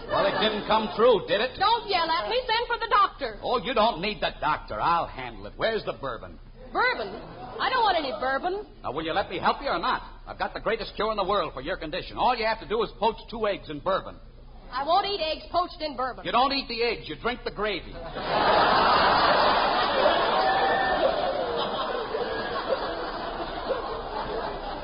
Well, 0.09 0.27
it 0.27 0.39
didn't 0.39 0.67
come 0.69 0.91
true, 0.97 1.23
did 1.27 1.41
it? 1.41 1.59
Don't 1.59 1.89
yell 1.91 2.09
at 2.09 2.29
me. 2.29 2.41
Send 2.47 2.67
for 2.69 2.79
the 2.79 2.91
doctor. 2.91 3.39
Oh, 3.43 3.59
you 3.59 3.75
don't 3.75 4.01
need 4.01 4.21
the 4.21 4.31
doctor. 4.41 4.81
I'll 4.81 5.07
handle 5.07 5.47
it. 5.47 5.55
Where's 5.57 5.85
the 5.85 5.95
bourbon? 5.95 6.39
Bourbon? 6.73 7.21
I 7.61 7.71
don't 7.71 7.83
want 7.83 7.99
any 7.99 8.13
bourbon. 8.21 8.67
Now, 8.83 8.93
will 8.93 9.05
you 9.05 9.13
let 9.13 9.31
me 9.31 9.39
help 9.39 9.63
you 9.63 9.69
or 9.69 9.79
not? 9.79 10.03
I've 10.27 10.39
got 10.39 10.55
the 10.55 10.61
greatest 10.61 10.95
cure 10.97 11.11
in 11.11 11.17
the 11.17 11.25
world 11.25 11.53
for 11.55 11.61
your 11.61 11.77
condition. 11.77 12.17
All 12.17 12.37
you 12.37 12.45
have 12.45 12.61
to 12.61 12.69
do 12.69 12.83
is 12.83 12.91
poach 12.99 13.17
two 13.31 13.47
eggs 13.47 13.71
in 13.71 13.81
bourbon. 13.81 14.17
I 14.73 14.85
won't 14.87 15.07
eat 15.07 15.21
eggs 15.21 15.45
poached 15.51 15.81
in 15.81 15.97
bourbon. 15.97 16.25
You 16.25 16.33
don't 16.33 16.53
eat 16.53 16.67
the 16.69 16.83
eggs, 16.83 17.09
you 17.09 17.17
drink 17.17 17.41
the 17.45 17.51
gravy. 17.51 17.93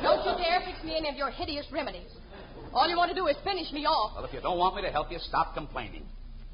Don't 0.02 0.24
you 0.24 0.44
dare 0.44 0.60
fix 0.66 0.84
me 0.84 0.96
any 0.96 1.08
of 1.08 1.16
your 1.16 1.30
hideous 1.30 1.66
remedies. 1.72 2.10
All 2.72 2.88
you 2.88 2.96
want 2.96 3.10
to 3.10 3.14
do 3.14 3.26
is 3.28 3.36
finish 3.44 3.72
me 3.72 3.86
off. 3.86 4.12
Well, 4.14 4.24
if 4.26 4.32
you 4.32 4.40
don't 4.40 4.58
want 4.58 4.76
me 4.76 4.82
to 4.82 4.90
help 4.90 5.10
you, 5.10 5.18
stop 5.20 5.54
complaining. 5.54 6.04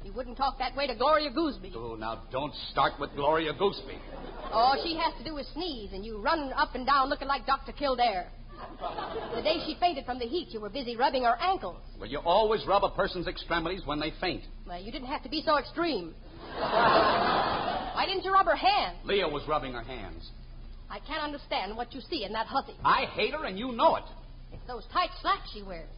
You 0.05 0.13
wouldn't 0.13 0.37
talk 0.37 0.59
that 0.59 0.75
way 0.75 0.85
to 0.85 0.93
Gloria 0.93 1.31
Gooseby. 1.31 1.71
Oh, 1.75 1.95
now 1.95 2.21
don't 2.31 2.53
start 2.69 2.93
with 2.99 3.09
Gloria 3.15 3.53
Gooseby. 3.53 3.97
All 4.51 4.79
she 4.83 4.95
has 4.95 5.17
to 5.17 5.23
do 5.23 5.35
is 5.37 5.47
sneeze, 5.55 5.93
and 5.93 6.05
you 6.05 6.19
run 6.21 6.53
up 6.53 6.75
and 6.75 6.85
down 6.85 7.09
looking 7.09 7.27
like 7.27 7.47
Dr. 7.47 7.71
Kildare. 7.71 8.27
The 9.35 9.41
day 9.41 9.63
she 9.65 9.75
fainted 9.79 10.05
from 10.05 10.19
the 10.19 10.25
heat, 10.25 10.49
you 10.51 10.61
were 10.61 10.69
busy 10.69 10.95
rubbing 10.95 11.23
her 11.23 11.35
ankles. 11.41 11.81
Well, 11.99 12.07
you 12.07 12.19
always 12.19 12.63
rub 12.67 12.83
a 12.83 12.89
person's 12.91 13.25
extremities 13.25 13.81
when 13.85 13.99
they 13.99 14.13
faint. 14.21 14.43
Well, 14.67 14.79
you 14.79 14.91
didn't 14.91 15.07
have 15.07 15.23
to 15.23 15.29
be 15.29 15.41
so 15.43 15.57
extreme. 15.57 16.13
Why 16.59 18.05
didn't 18.07 18.25
you 18.25 18.31
rub 18.31 18.45
her 18.45 18.55
hands? 18.55 18.97
Leah 19.05 19.27
was 19.27 19.41
rubbing 19.47 19.73
her 19.73 19.83
hands. 19.83 20.29
I 20.87 20.99
can't 20.99 21.23
understand 21.23 21.75
what 21.75 21.95
you 21.95 22.01
see 22.01 22.25
in 22.25 22.33
that 22.33 22.45
hussy. 22.45 22.75
I 22.85 23.05
hate 23.15 23.33
her, 23.33 23.43
and 23.43 23.57
you 23.57 23.71
know 23.71 23.95
it. 23.95 24.03
It's 24.53 24.67
those 24.67 24.83
tight 24.93 25.09
slacks 25.23 25.49
she 25.51 25.63
wears. 25.63 25.89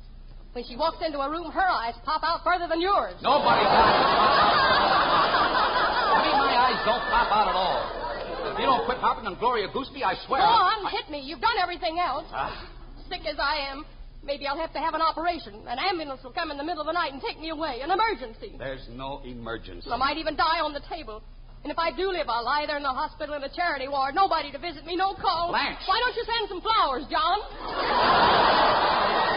When 0.58 0.66
she 0.66 0.74
walks 0.74 0.98
into 1.06 1.22
a 1.22 1.30
room, 1.30 1.54
her 1.54 1.70
eyes 1.70 1.94
pop 2.02 2.26
out 2.26 2.42
further 2.44 2.66
than 2.66 2.82
yours. 2.82 3.14
Nobody 3.22 3.62
does. 3.62 3.70
I 6.18 6.26
mean, 6.26 6.34
my 6.34 6.50
eyes 6.58 6.82
don't 6.82 7.06
pop 7.14 7.30
out 7.30 7.46
at 7.46 7.54
all. 7.54 7.86
If 8.50 8.58
you 8.58 8.66
don't 8.66 8.82
quit 8.90 8.98
harping 8.98 9.30
on 9.30 9.38
Gloria 9.38 9.70
Gooseby, 9.70 10.02
I 10.02 10.18
swear. 10.26 10.42
Go 10.42 10.50
I- 10.50 10.90
hit 10.90 11.14
me. 11.14 11.22
You've 11.22 11.46
done 11.46 11.62
everything 11.62 12.02
else. 12.02 12.26
Ah, 12.34 12.74
Sick 13.06 13.22
as 13.30 13.38
I 13.38 13.70
am, 13.70 13.86
maybe 14.26 14.48
I'll 14.50 14.58
have 14.58 14.74
to 14.74 14.80
have 14.82 14.96
an 14.98 15.02
operation. 15.06 15.62
An 15.70 15.78
ambulance 15.78 16.26
will 16.26 16.34
come 16.34 16.50
in 16.50 16.58
the 16.58 16.66
middle 16.66 16.82
of 16.82 16.88
the 16.90 16.98
night 16.98 17.14
and 17.14 17.22
take 17.22 17.38
me 17.40 17.50
away. 17.54 17.82
An 17.86 17.94
emergency. 17.94 18.58
there's 18.58 18.82
no 18.90 19.22
emergency. 19.30 19.86
I 19.94 19.98
might 19.98 20.18
even 20.18 20.36
die 20.36 20.66
on 20.66 20.74
the 20.74 20.82
table. 20.90 21.22
And 21.62 21.70
if 21.72 21.78
I 21.78 21.94
do 21.94 22.10
live, 22.10 22.34
I'll 22.34 22.42
lie 22.46 22.66
there 22.66 22.78
in 22.78 22.84
the 22.84 22.90
hospital 22.90 23.36
in 23.38 23.44
a 23.44 23.50
charity 23.54 23.88
ward. 23.88 24.16
Nobody 24.16 24.50
to 24.54 24.58
visit 24.58 24.88
me, 24.90 24.96
no 24.96 25.14
call. 25.14 25.54
Blanche. 25.54 25.86
Why 25.86 26.02
don't 26.02 26.16
you 26.18 26.26
send 26.26 26.50
some 26.50 26.66
flowers, 26.66 27.06
John? 27.14 27.46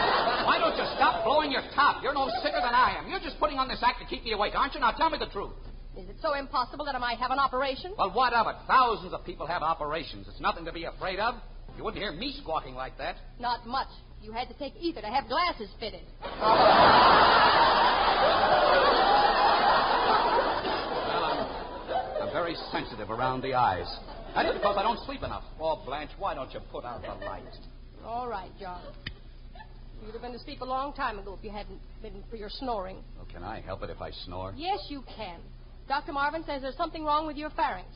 Why 0.51 0.59
don't 0.59 0.75
you 0.75 0.83
stop 0.99 1.23
blowing 1.23 1.49
your 1.49 1.63
top? 1.73 2.03
You're 2.03 2.13
no 2.13 2.27
sicker 2.43 2.59
than 2.59 2.75
I 2.75 2.99
am. 2.99 3.07
You're 3.07 3.21
just 3.21 3.39
putting 3.39 3.57
on 3.57 3.69
this 3.69 3.79
act 3.81 4.01
to 4.01 4.05
keep 4.05 4.25
me 4.25 4.33
awake, 4.33 4.51
aren't 4.53 4.73
you? 4.73 4.81
Now 4.81 4.91
tell 4.91 5.09
me 5.09 5.17
the 5.17 5.31
truth. 5.31 5.55
Is 5.95 6.09
it 6.09 6.17
so 6.21 6.33
impossible 6.35 6.83
that 6.83 6.93
I 6.93 6.97
might 6.97 7.19
have 7.19 7.31
an 7.31 7.39
operation? 7.39 7.93
Well, 7.97 8.11
what 8.11 8.33
of 8.33 8.47
it? 8.47 8.55
Thousands 8.67 9.13
of 9.13 9.23
people 9.23 9.47
have 9.47 9.61
operations. 9.61 10.27
It's 10.27 10.41
nothing 10.41 10.65
to 10.65 10.73
be 10.73 10.83
afraid 10.83 11.19
of. 11.19 11.35
You 11.77 11.85
wouldn't 11.85 12.03
hear 12.03 12.11
me 12.11 12.35
squawking 12.41 12.75
like 12.75 12.97
that. 12.97 13.15
Not 13.39 13.65
much. 13.65 13.87
You 14.21 14.33
had 14.33 14.49
to 14.49 14.53
take 14.55 14.73
ether 14.75 14.99
to 14.99 15.07
have 15.07 15.29
glasses 15.29 15.69
fitted. 15.79 16.03
Well, 16.19 16.51
I'm, 21.31 22.27
I'm 22.27 22.33
very 22.33 22.55
sensitive 22.73 23.09
around 23.09 23.41
the 23.41 23.53
eyes. 23.53 23.87
That's 24.35 24.51
because 24.51 24.75
I 24.77 24.83
don't 24.83 24.99
sleep 25.05 25.23
enough. 25.23 25.43
Oh, 25.61 25.81
Blanche, 25.85 26.11
why 26.19 26.35
don't 26.35 26.53
you 26.53 26.59
put 26.73 26.83
out 26.83 27.03
the 27.03 27.25
light? 27.25 27.43
All 28.03 28.27
right, 28.27 28.51
John. 28.59 28.81
You'd 30.03 30.13
have 30.13 30.21
been 30.21 30.33
asleep 30.33 30.61
a 30.61 30.65
long 30.65 30.93
time 30.93 31.19
ago 31.19 31.35
if 31.37 31.43
you 31.43 31.51
hadn't 31.51 31.79
been 32.01 32.23
for 32.29 32.35
your 32.35 32.49
snoring. 32.49 32.97
Well, 33.15 33.27
can 33.31 33.43
I 33.43 33.61
help 33.61 33.83
it 33.83 33.89
if 33.89 34.01
I 34.01 34.11
snore? 34.25 34.53
Yes, 34.57 34.79
you 34.89 35.03
can. 35.15 35.39
Dr. 35.87 36.11
Marvin 36.13 36.43
says 36.45 36.61
there's 36.63 36.77
something 36.77 37.03
wrong 37.05 37.27
with 37.27 37.37
your 37.37 37.51
pharynx. 37.51 37.89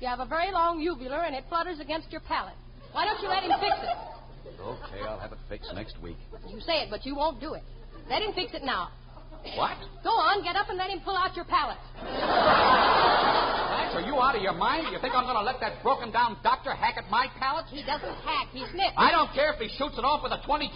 You 0.00 0.08
have 0.08 0.20
a 0.20 0.26
very 0.26 0.50
long 0.50 0.80
uvula 0.80 1.24
and 1.26 1.34
it 1.34 1.44
flutters 1.48 1.78
against 1.78 2.10
your 2.10 2.22
palate. 2.22 2.54
Why 2.92 3.04
don't 3.04 3.20
you 3.22 3.28
let 3.28 3.42
him 3.42 3.52
fix 3.60 3.76
it? 3.82 4.60
Okay, 4.60 5.00
I'll 5.06 5.18
have 5.18 5.32
it 5.32 5.38
fixed 5.48 5.70
next 5.74 6.00
week. 6.00 6.16
You 6.48 6.60
say 6.60 6.80
it, 6.82 6.88
but 6.90 7.04
you 7.04 7.14
won't 7.14 7.40
do 7.40 7.52
it. 7.54 7.62
Let 8.08 8.22
him 8.22 8.32
fix 8.34 8.54
it 8.54 8.64
now. 8.64 8.88
What? 9.56 9.76
Go 10.02 10.10
on, 10.10 10.42
get 10.42 10.56
up 10.56 10.68
and 10.68 10.78
let 10.78 10.90
him 10.90 11.00
pull 11.04 11.16
out 11.16 11.36
your 11.36 11.44
palate. 11.44 11.78
Are 13.94 14.00
you 14.00 14.14
out 14.22 14.36
of 14.36 14.42
your 14.42 14.54
mind? 14.54 14.86
You 14.92 14.98
think 15.00 15.14
I'm 15.14 15.24
going 15.24 15.36
to 15.36 15.42
let 15.42 15.58
that 15.60 15.82
broken 15.82 16.10
down 16.12 16.38
doctor 16.42 16.74
hack 16.74 16.94
at 16.96 17.10
my 17.10 17.26
palate? 17.38 17.66
He 17.66 17.82
doesn't 17.82 18.14
hack, 18.22 18.48
he 18.52 18.64
snips. 18.70 18.94
I 18.96 19.10
don't 19.10 19.32
care 19.34 19.52
if 19.52 19.58
he 19.58 19.68
shoots 19.76 19.98
it 19.98 20.04
off 20.04 20.22
with 20.22 20.30
a 20.32 20.38
22. 20.46 20.70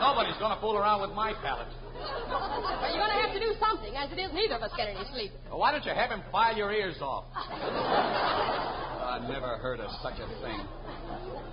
Nobody's 0.00 0.38
going 0.40 0.54
to 0.54 0.60
fool 0.60 0.76
around 0.78 1.02
with 1.02 1.12
my 1.12 1.34
palate. 1.44 1.68
Well, 1.98 2.88
you're 2.88 3.02
going 3.02 3.12
to 3.12 3.20
have 3.26 3.34
to 3.34 3.40
do 3.40 3.52
something, 3.60 3.96
as 3.96 4.10
it 4.12 4.18
is 4.18 4.32
neither 4.32 4.54
of 4.54 4.62
us 4.62 4.72
get 4.76 4.88
any 4.88 5.04
sleep. 5.12 5.32
Well, 5.50 5.58
why 5.58 5.72
don't 5.72 5.84
you 5.84 5.92
have 5.92 6.10
him 6.10 6.22
file 6.32 6.56
your 6.56 6.72
ears 6.72 6.96
off? 7.02 7.24
I 7.34 9.18
never 9.28 9.58
heard 9.58 9.80
of 9.80 9.90
such 10.02 10.18
a 10.20 10.28
thing. 10.40 10.60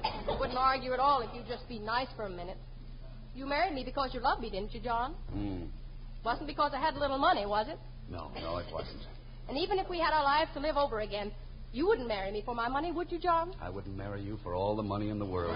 I 0.04 0.38
wouldn't 0.40 0.58
argue 0.58 0.94
at 0.94 1.00
all 1.00 1.22
if 1.22 1.30
you'd 1.34 1.48
just 1.48 1.68
be 1.68 1.80
nice 1.80 2.08
for 2.16 2.26
a 2.26 2.30
minute. 2.30 2.58
You 3.34 3.46
married 3.46 3.74
me 3.74 3.84
because 3.84 4.14
you 4.14 4.22
loved 4.22 4.42
me, 4.42 4.50
didn't 4.50 4.74
you, 4.74 4.80
John? 4.80 5.14
Hmm. 5.32 5.64
Wasn't 6.24 6.48
because 6.48 6.72
I 6.74 6.80
had 6.80 6.96
a 6.96 7.00
little 7.00 7.18
money, 7.18 7.46
was 7.46 7.68
it? 7.68 7.78
No, 8.10 8.32
no, 8.36 8.58
it 8.58 8.66
wasn't. 8.72 9.02
And 9.47 9.58
even 9.58 9.79
if 9.79 9.89
we 9.89 9.99
had 9.99 10.13
our 10.13 10.23
lives 10.23 10.49
to 10.55 10.60
live 10.60 10.75
over 10.77 10.99
again, 11.01 11.31
you 11.71 11.86
wouldn't 11.88 12.08
marry 12.08 12.31
me 12.31 12.41
for 12.45 12.55
my 12.55 12.67
money, 12.69 12.91
would 12.91 13.12
you, 13.12 13.19
John? 13.19 13.53
I 13.62 13.69
wouldn't 13.69 13.95
marry 13.97 14.21
you 14.21 14.39
for 14.43 14.55
all 14.55 14.75
the 14.75 14.84
money 14.84 15.10
in 15.10 15.19
the 15.19 15.25
world. 15.25 15.55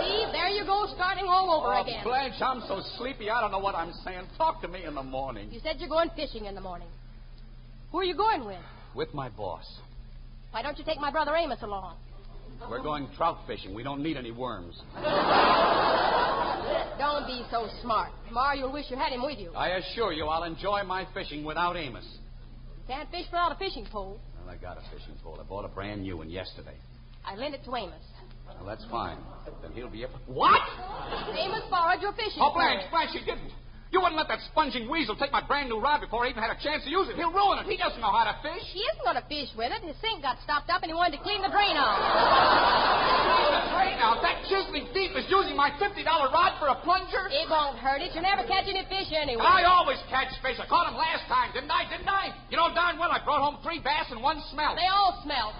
See, 0.00 0.24
there 0.32 0.48
you 0.48 0.64
go, 0.64 0.86
starting 0.94 1.26
all 1.28 1.50
over 1.52 1.74
Oh, 1.74 1.82
again. 1.82 2.02
Blanche, 2.02 2.40
I'm 2.40 2.62
so 2.66 2.80
sleepy, 2.96 3.28
I 3.30 3.40
don't 3.40 3.50
know 3.52 3.58
what 3.58 3.74
I'm 3.74 3.92
saying. 4.04 4.26
Talk 4.38 4.62
to 4.62 4.68
me 4.68 4.84
in 4.84 4.94
the 4.94 5.02
morning. 5.02 5.50
You 5.52 5.60
said 5.62 5.76
you're 5.78 5.88
going 5.88 6.10
fishing 6.16 6.46
in 6.46 6.54
the 6.54 6.60
morning. 6.62 6.88
Who 7.92 7.98
are 7.98 8.04
you 8.04 8.16
going 8.16 8.46
with? 8.46 8.60
With 8.94 9.12
my 9.12 9.28
boss. 9.28 9.66
Why 10.50 10.62
don't 10.62 10.78
you 10.78 10.84
take 10.84 10.98
my 10.98 11.10
brother 11.10 11.36
Amos 11.36 11.60
along? 11.62 11.96
We're 12.70 12.82
going 12.82 13.08
trout 13.16 13.38
fishing. 13.46 13.74
We 13.74 13.82
don't 13.82 14.02
need 14.02 14.16
any 14.16 14.30
worms. 14.30 14.80
Don't 16.98 17.26
be 17.26 17.44
so 17.50 17.68
smart. 17.82 18.10
Tomorrow 18.28 18.54
you'll 18.56 18.72
wish 18.72 18.86
you 18.90 18.96
had 18.96 19.12
him 19.12 19.22
with 19.24 19.38
you. 19.38 19.52
I 19.54 19.68
assure 19.78 20.12
you, 20.12 20.26
I'll 20.26 20.44
enjoy 20.44 20.82
my 20.84 21.06
fishing 21.14 21.44
without 21.44 21.76
Amos. 21.76 22.06
Can't 22.86 23.10
fish 23.10 23.26
without 23.26 23.52
a 23.52 23.56
fishing 23.56 23.86
pole. 23.90 24.20
Well, 24.38 24.52
I 24.54 24.56
got 24.56 24.76
a 24.76 24.82
fishing 24.92 25.14
pole. 25.22 25.38
I 25.40 25.44
bought 25.44 25.64
a 25.64 25.68
brand 25.68 26.02
new 26.02 26.16
one 26.16 26.30
yesterday. 26.30 26.76
I 27.24 27.36
lent 27.36 27.54
it 27.54 27.64
to 27.64 27.76
Amos. 27.76 27.94
Well, 28.46 28.66
that's 28.66 28.84
fine. 28.90 29.18
Then 29.62 29.72
he'll 29.72 29.88
be 29.90 30.04
up. 30.04 30.10
What? 30.26 30.60
Amos 31.38 31.62
borrowed 31.70 32.02
your 32.02 32.12
fishing 32.12 32.38
Oh, 32.40 32.50
pole. 32.50 32.54
Blanche, 32.54 32.90
Blanche, 32.90 33.10
you 33.14 33.20
didn't. 33.20 33.52
You 33.92 34.00
wouldn't 34.00 34.16
let 34.16 34.32
that 34.32 34.40
sponging 34.48 34.88
weasel 34.88 35.12
take 35.12 35.36
my 35.36 35.44
brand 35.44 35.68
new 35.68 35.76
rod 35.76 36.00
before 36.00 36.24
I 36.24 36.32
even 36.32 36.40
had 36.40 36.48
a 36.48 36.56
chance 36.64 36.80
to 36.84 36.90
use 36.90 37.12
it. 37.12 37.16
He'll 37.20 37.28
ruin 37.28 37.60
it. 37.60 37.68
He 37.68 37.76
doesn't 37.76 38.00
know 38.00 38.08
how 38.08 38.24
to 38.24 38.32
fish. 38.40 38.64
He 38.72 38.80
isn't 38.80 39.04
going 39.04 39.20
to 39.20 39.26
fish 39.28 39.52
with 39.52 39.68
it. 39.68 39.84
His 39.84 40.00
sink 40.00 40.24
got 40.24 40.40
stopped 40.40 40.72
up 40.72 40.80
and 40.80 40.88
he 40.88 40.96
wanted 40.96 41.20
to 41.20 41.22
clean 41.22 41.44
the 41.44 41.52
drain 41.52 41.76
out. 41.76 42.00
Right 43.76 43.92
now, 44.00 44.16
that 44.24 44.48
chiseling 44.48 44.88
thief 44.96 45.12
is 45.12 45.28
using 45.28 45.52
my 45.60 45.68
$50 45.76 45.92
rod 46.08 46.56
for 46.56 46.72
a 46.72 46.76
plunger. 46.80 47.28
It 47.28 47.44
won't 47.52 47.76
hurt 47.76 48.00
it. 48.00 48.16
You'll 48.16 48.24
never 48.24 48.48
catch 48.48 48.64
any 48.64 48.80
fish 48.88 49.12
anyway. 49.12 49.44
I 49.44 49.68
always 49.68 50.00
catch 50.08 50.32
fish. 50.40 50.56
I 50.56 50.64
caught 50.64 50.88
him 50.88 50.96
last 50.96 51.28
time, 51.28 51.52
didn't 51.52 51.68
I? 51.68 51.84
Didn't 51.84 52.08
I? 52.08 52.32
You 52.48 52.56
know 52.56 52.72
darn 52.72 52.96
well 52.96 53.12
I 53.12 53.20
brought 53.20 53.44
home 53.44 53.60
three 53.60 53.84
bass 53.84 54.08
and 54.08 54.24
one 54.24 54.40
smelt. 54.48 54.80
They 54.80 54.88
all 54.88 55.20
smell. 55.20 55.52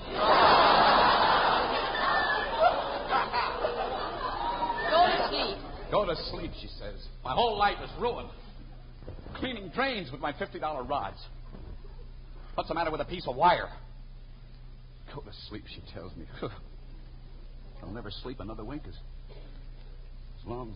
Go 5.92 6.06
to 6.06 6.16
sleep, 6.30 6.50
she 6.58 6.68
says. 6.68 7.06
My 7.22 7.34
whole 7.34 7.58
life 7.58 7.76
is 7.84 7.90
ruined. 8.00 8.30
Cleaning 9.34 9.70
drains 9.74 10.10
with 10.10 10.22
my 10.22 10.32
$50 10.32 10.88
rods. 10.88 11.18
What's 12.54 12.70
the 12.70 12.74
matter 12.74 12.90
with 12.90 13.02
a 13.02 13.04
piece 13.04 13.26
of 13.28 13.36
wire? 13.36 13.68
Go 15.14 15.20
to 15.20 15.30
sleep, 15.50 15.64
she 15.68 15.82
tells 15.92 16.16
me. 16.16 16.24
I'll 17.82 17.90
never 17.90 18.10
sleep 18.10 18.40
another 18.40 18.64
wink 18.64 18.84
as, 18.88 18.94
as 18.94 20.46
long 20.46 20.74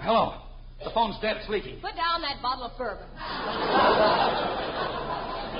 Hello. 0.00 0.34
The 0.82 0.90
phone's 0.94 1.16
dead. 1.20 1.36
It's 1.36 1.48
leaking. 1.50 1.80
Put 1.80 1.94
down 1.94 2.22
that 2.22 2.40
bottle 2.40 2.64
of 2.64 2.78
bourbon. 2.78 3.06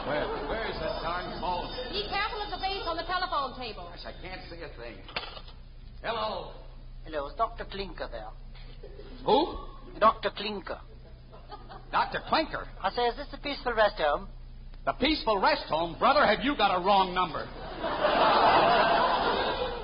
Where, 0.08 0.24
where 0.48 0.64
is 0.70 0.78
that 0.80 1.02
darn 1.04 1.38
phone? 1.38 1.68
Be 1.92 2.08
careful 2.08 2.40
of 2.40 2.50
the 2.50 2.56
vase 2.56 2.88
on 2.88 2.96
the 2.96 3.04
telephone 3.04 3.52
table. 3.60 3.92
Gosh, 3.92 4.08
I 4.08 4.14
can't 4.24 4.40
see 4.48 4.56
a 4.64 4.72
thing. 4.80 4.96
Hello. 6.02 6.52
Hello, 7.04 7.28
is 7.28 7.34
Dr. 7.36 7.64
Klinker 7.64 8.10
there? 8.10 8.32
Who? 9.26 9.58
Dr. 10.00 10.30
Klinker. 10.30 10.78
Dr. 11.92 12.20
Clinker. 12.28 12.66
I 12.82 12.90
say, 12.90 13.02
is 13.02 13.16
this 13.16 13.28
the 13.30 13.38
peaceful 13.38 13.74
rest 13.74 13.96
home? 13.96 14.28
The 14.86 14.94
Peaceful 14.94 15.38
Rest 15.38 15.64
Home, 15.68 15.96
brother. 15.98 16.24
Have 16.24 16.40
you 16.42 16.56
got 16.56 16.72
a 16.72 16.80
wrong 16.80 17.12
number? 17.12 17.44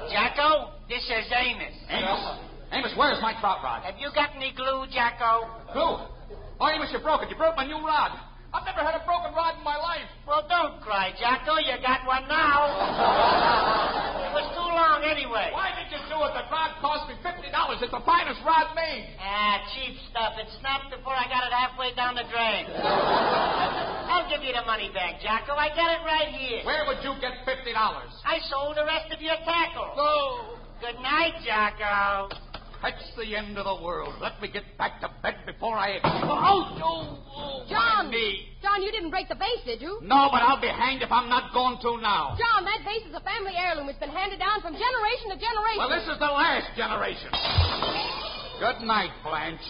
Jacko, 0.09 0.73
this 0.89 1.05
is 1.05 1.29
Amos. 1.29 1.77
Amos. 1.91 2.41
Amos, 2.73 2.93
where's 2.97 3.21
my 3.21 3.39
trout 3.39 3.59
rod? 3.63 3.85
Have 3.85 3.97
you 3.99 4.09
got 4.15 4.31
any 4.35 4.55
glue, 4.57 4.87
Jacko? 4.89 5.45
Glue? 5.75 6.09
Oh, 6.59 6.69
Amos, 6.73 6.89
you 6.91 7.01
broke 7.01 7.23
it. 7.23 7.29
You 7.29 7.37
broke 7.37 7.57
my 7.57 7.67
new 7.67 7.85
rod. 7.85 8.17
I've 8.55 8.63
never 8.63 8.87
had 8.87 8.95
a 8.95 9.03
broken 9.03 9.35
rod 9.35 9.59
in 9.59 9.65
my 9.67 9.75
life. 9.75 10.07
Well, 10.31 10.47
don't 10.47 10.79
cry, 10.79 11.11
Jacko. 11.19 11.59
You 11.59 11.75
got 11.83 12.07
one 12.07 12.23
now. 12.31 12.71
it 14.31 14.33
was 14.33 14.47
too 14.55 14.71
long 14.71 15.03
anyway. 15.03 15.51
Why 15.51 15.75
did 15.75 15.91
you 15.91 15.99
do 16.07 16.23
it? 16.23 16.33
The 16.39 16.47
rod 16.47 16.79
cost 16.79 17.11
me 17.11 17.19
$50. 17.19 17.51
It's 17.83 17.91
the 17.91 18.05
finest 18.07 18.39
rod 18.47 18.71
made. 18.79 19.11
Ah, 19.19 19.59
cheap 19.75 19.99
stuff. 20.07 20.39
It 20.39 20.47
snapped 20.63 20.95
before 20.95 21.19
I 21.19 21.27
got 21.27 21.43
it 21.43 21.53
halfway 21.53 21.99
down 21.99 22.15
the 22.15 22.23
drain. 22.31 22.71
I'll 24.15 24.31
give 24.31 24.47
you 24.47 24.55
the 24.55 24.63
money 24.63 24.95
back, 24.95 25.19
Jacko. 25.19 25.59
I 25.59 25.75
got 25.75 25.91
it 25.99 26.03
right 26.07 26.31
here. 26.31 26.63
Where 26.63 26.87
would 26.87 27.03
you 27.03 27.19
get 27.19 27.43
$50? 27.43 27.75
I 27.75 28.39
sold 28.47 28.79
the 28.79 28.87
rest 28.87 29.11
of 29.11 29.19
your 29.19 29.37
tackle. 29.43 29.99
Oh, 29.99 30.63
Good 30.81 31.01
night, 31.01 31.33
Jacko. 31.43 32.29
That's 32.85 33.17
the 33.17 33.35
end 33.35 33.57
of 33.57 33.65
the 33.65 33.83
world. 33.83 34.13
Let 34.21 34.37
me 34.43 34.49
get 34.53 34.65
back 34.77 35.01
to 35.01 35.09
bed 35.23 35.37
before 35.47 35.79
I... 35.79 35.97
Oh, 36.05 36.77
oh, 36.85 37.17
oh, 37.33 37.65
John! 37.69 38.13
John, 38.61 38.83
you 38.83 38.93
didn't 38.93 39.09
break 39.09 39.29
the 39.29 39.35
vase, 39.35 39.65
did 39.65 39.81
you? 39.81 40.01
No, 40.03 40.29
but 40.31 40.43
I'll 40.45 40.61
be 40.61 40.69
hanged 40.69 41.01
if 41.01 41.11
I'm 41.11 41.31
not 41.31 41.55
going 41.55 41.81
to 41.81 41.97
now. 42.03 42.37
John, 42.37 42.65
that 42.65 42.85
vase 42.85 43.09
is 43.09 43.15
a 43.17 43.25
family 43.25 43.53
heirloom. 43.57 43.89
It's 43.89 43.99
been 43.99 44.13
handed 44.13 44.39
down 44.39 44.61
from 44.61 44.77
generation 44.77 45.33
to 45.33 45.37
generation. 45.41 45.81
Well, 45.81 45.89
this 45.89 46.05
is 46.05 46.19
the 46.21 46.29
last 46.29 46.77
generation. 46.77 47.33
Good 48.61 48.85
night, 48.85 49.17
Blanche. 49.25 49.65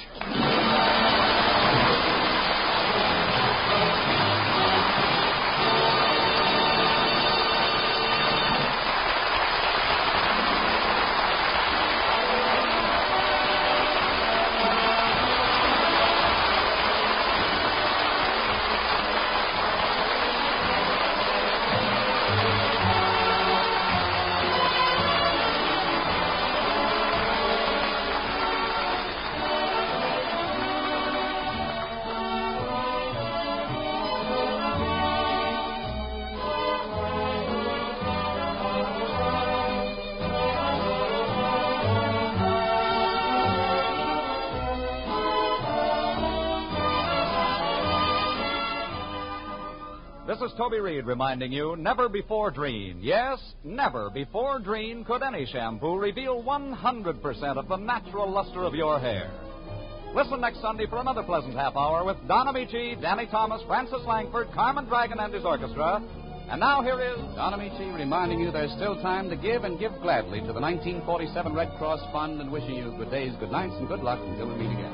Toby 50.57 50.79
Reed 50.79 51.05
reminding 51.05 51.51
you 51.51 51.75
never 51.77 52.09
before 52.09 52.53
Drene. 52.53 52.99
Yes, 53.01 53.41
never 53.65 54.09
before 54.11 54.61
Drene 54.61 55.05
could 55.05 55.23
any 55.23 55.47
shampoo 55.47 55.97
reveal 55.97 56.43
100% 56.45 57.57
of 57.57 57.67
the 57.67 57.77
natural 57.77 58.31
luster 58.31 58.63
of 58.63 58.75
your 58.75 59.01
hair. 59.01 59.33
Listen 60.15 60.41
next 60.41 60.61
Sunday 60.61 60.87
for 60.87 60.99
another 60.99 61.25
pleasant 61.25 61.55
half 61.55 61.75
hour 61.77 62.05
with 62.05 62.17
Don 62.29 62.47
Ameche, 62.47 63.01
Danny 63.01 63.27
Thomas, 63.27 63.63
Frances 63.67 64.05
Langford, 64.07 64.47
Carmen 64.55 64.85
Dragon, 64.85 65.19
and 65.19 65.35
his 65.35 65.45
orchestra. 65.45 66.01
And 66.49 66.61
now 66.61 66.83
here 66.83 67.01
is 67.01 67.19
Don 67.35 67.53
Ameche 67.53 67.93
reminding 67.97 68.39
you 68.39 68.53
there's 68.53 68.71
still 68.73 68.95
time 69.03 69.29
to 69.31 69.37
give 69.37 69.65
and 69.65 69.77
give 69.77 69.93
gladly 70.03 70.39
to 70.41 70.53
the 70.53 70.61
1947 70.61 71.53
Red 71.53 71.73
Cross 71.79 72.01
Fund 72.13 72.41
and 72.41 72.53
wishing 72.53 72.77
you 72.77 72.95
good 72.97 73.11
days, 73.11 73.33
good 73.41 73.51
nights, 73.51 73.75
and 73.79 73.89
good 73.89 74.05
luck 74.05 74.21
until 74.23 74.47
we 74.47 74.55
meet 74.55 74.71
again. 74.71 74.93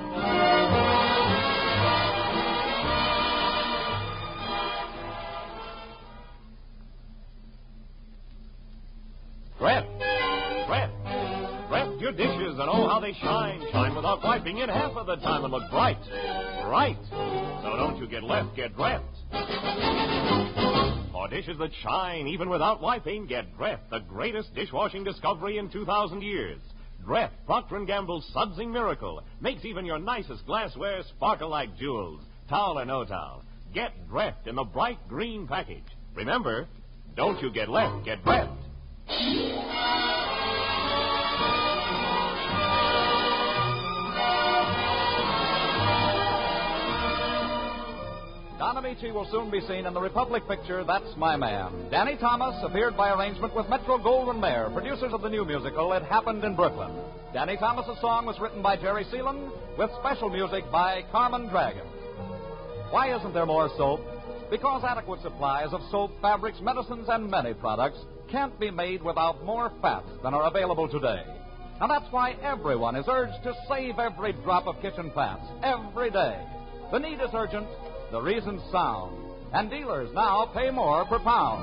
How 12.91 12.99
they 12.99 13.13
shine. 13.13 13.63
Shine 13.71 13.95
without 13.95 14.21
wiping 14.25 14.59
in 14.59 14.69
half 14.69 14.97
of 14.97 15.07
the 15.07 15.15
time 15.17 15.45
and 15.45 15.53
look 15.53 15.71
bright. 15.71 15.97
Bright. 16.65 16.99
So 17.63 17.77
don't 17.77 17.97
you 17.99 18.09
get 18.09 18.25
left, 18.25 18.57
get 18.57 18.77
Dreft. 18.77 19.05
For 21.13 21.29
dishes 21.29 21.57
that 21.59 21.71
shine 21.85 22.27
even 22.27 22.51
without 22.51 22.83
wiping, 22.83 23.27
get 23.27 23.57
Dreft, 23.57 23.91
the 23.91 24.01
greatest 24.01 24.53
dishwashing 24.57 25.05
discovery 25.05 25.59
in 25.59 25.71
2,000 25.71 26.21
years. 26.21 26.59
Dreft, 27.07 27.31
Procter 27.47 27.79
& 27.85 27.87
Gamble's 27.87 28.29
sudsing 28.35 28.73
miracle, 28.73 29.23
makes 29.41 29.65
even 29.65 29.87
your 29.87 30.01
nicest 30.01 30.45
glassware 30.47 31.05
sparkle 31.15 31.49
like 31.49 31.77
jewels, 31.79 32.21
towel 32.49 32.77
or 32.77 32.85
no 32.85 33.05
towel. 33.05 33.45
Get 33.73 33.93
Dreft 34.11 34.49
in 34.49 34.57
the 34.57 34.65
bright 34.65 34.99
green 35.09 35.47
package. 35.47 35.85
Remember, 36.17 36.67
don't 37.17 37.41
you 37.41 37.53
get 37.53 37.69
left, 37.69 38.05
get 38.05 38.25
Dreft. 38.25 38.57
Don 48.81 48.95
Ameche 48.95 49.13
will 49.13 49.29
soon 49.31 49.51
be 49.51 49.61
seen 49.61 49.85
in 49.85 49.93
the 49.93 50.01
Republic 50.01 50.43
picture 50.49 50.83
That's 50.85 51.15
My 51.19 51.37
Man. 51.37 51.91
Danny 51.91 52.17
Thomas 52.17 52.55
appeared 52.63 52.97
by 52.97 53.11
arrangement 53.13 53.55
with 53.55 53.69
Metro 53.69 53.99
Goldwyn 53.99 54.41
Mayer, 54.41 54.71
producers 54.73 55.13
of 55.13 55.21
the 55.21 55.29
new 55.29 55.45
musical 55.45 55.93
It 55.93 56.03
Happened 56.05 56.43
in 56.45 56.57
Brooklyn. 56.57 56.91
Danny 57.35 57.59
Thomas's 57.59 58.01
song 58.01 58.25
was 58.25 58.41
written 58.41 58.63
by 58.63 58.79
Jerry 58.79 59.05
Seelen 59.13 59.51
with 59.77 59.91
special 60.01 60.31
music 60.31 60.65
by 60.73 61.03
Carmen 61.13 61.49
Dragon. 61.49 61.85
Why 62.89 63.15
isn't 63.15 63.35
there 63.35 63.45
more 63.45 63.69
soap? 63.77 64.01
Because 64.51 64.83
adequate 64.83 65.21
supplies 65.21 65.75
of 65.75 65.83
soap, 65.91 66.13
fabrics, 66.23 66.61
medicines, 66.63 67.07
and 67.11 67.31
many 67.31 67.53
products 67.53 67.99
can't 68.31 68.59
be 68.59 68.71
made 68.71 69.03
without 69.03 69.45
more 69.45 69.71
fats 69.83 70.09
than 70.23 70.33
are 70.33 70.45
available 70.45 70.89
today. 70.89 71.23
And 71.83 71.91
that's 71.91 72.11
why 72.11 72.33
everyone 72.43 72.97
is 72.97 73.05
urged 73.09 73.43
to 73.43 73.53
save 73.69 73.99
every 73.99 74.33
drop 74.33 74.67
of 74.67 74.81
kitchen 74.81 75.13
fats 75.15 75.45
every 75.63 76.11
day. 76.11 76.41
The 76.93 76.99
need 76.99 77.21
is 77.21 77.31
urgent, 77.35 77.69
the 78.11 78.21
reason's 78.21 78.63
sound, 78.73 79.17
and 79.53 79.71
dealers 79.71 80.11
now 80.15 80.51
pay 80.53 80.71
more 80.71 81.05
per 81.07 81.19
pound. 81.21 81.63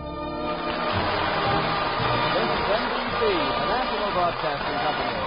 This 2.36 2.48
is 2.48 2.64
NBC, 2.72 3.20
the 3.20 3.66
National 3.68 4.12
Broadcasting 4.14 4.78
Company. 4.80 5.27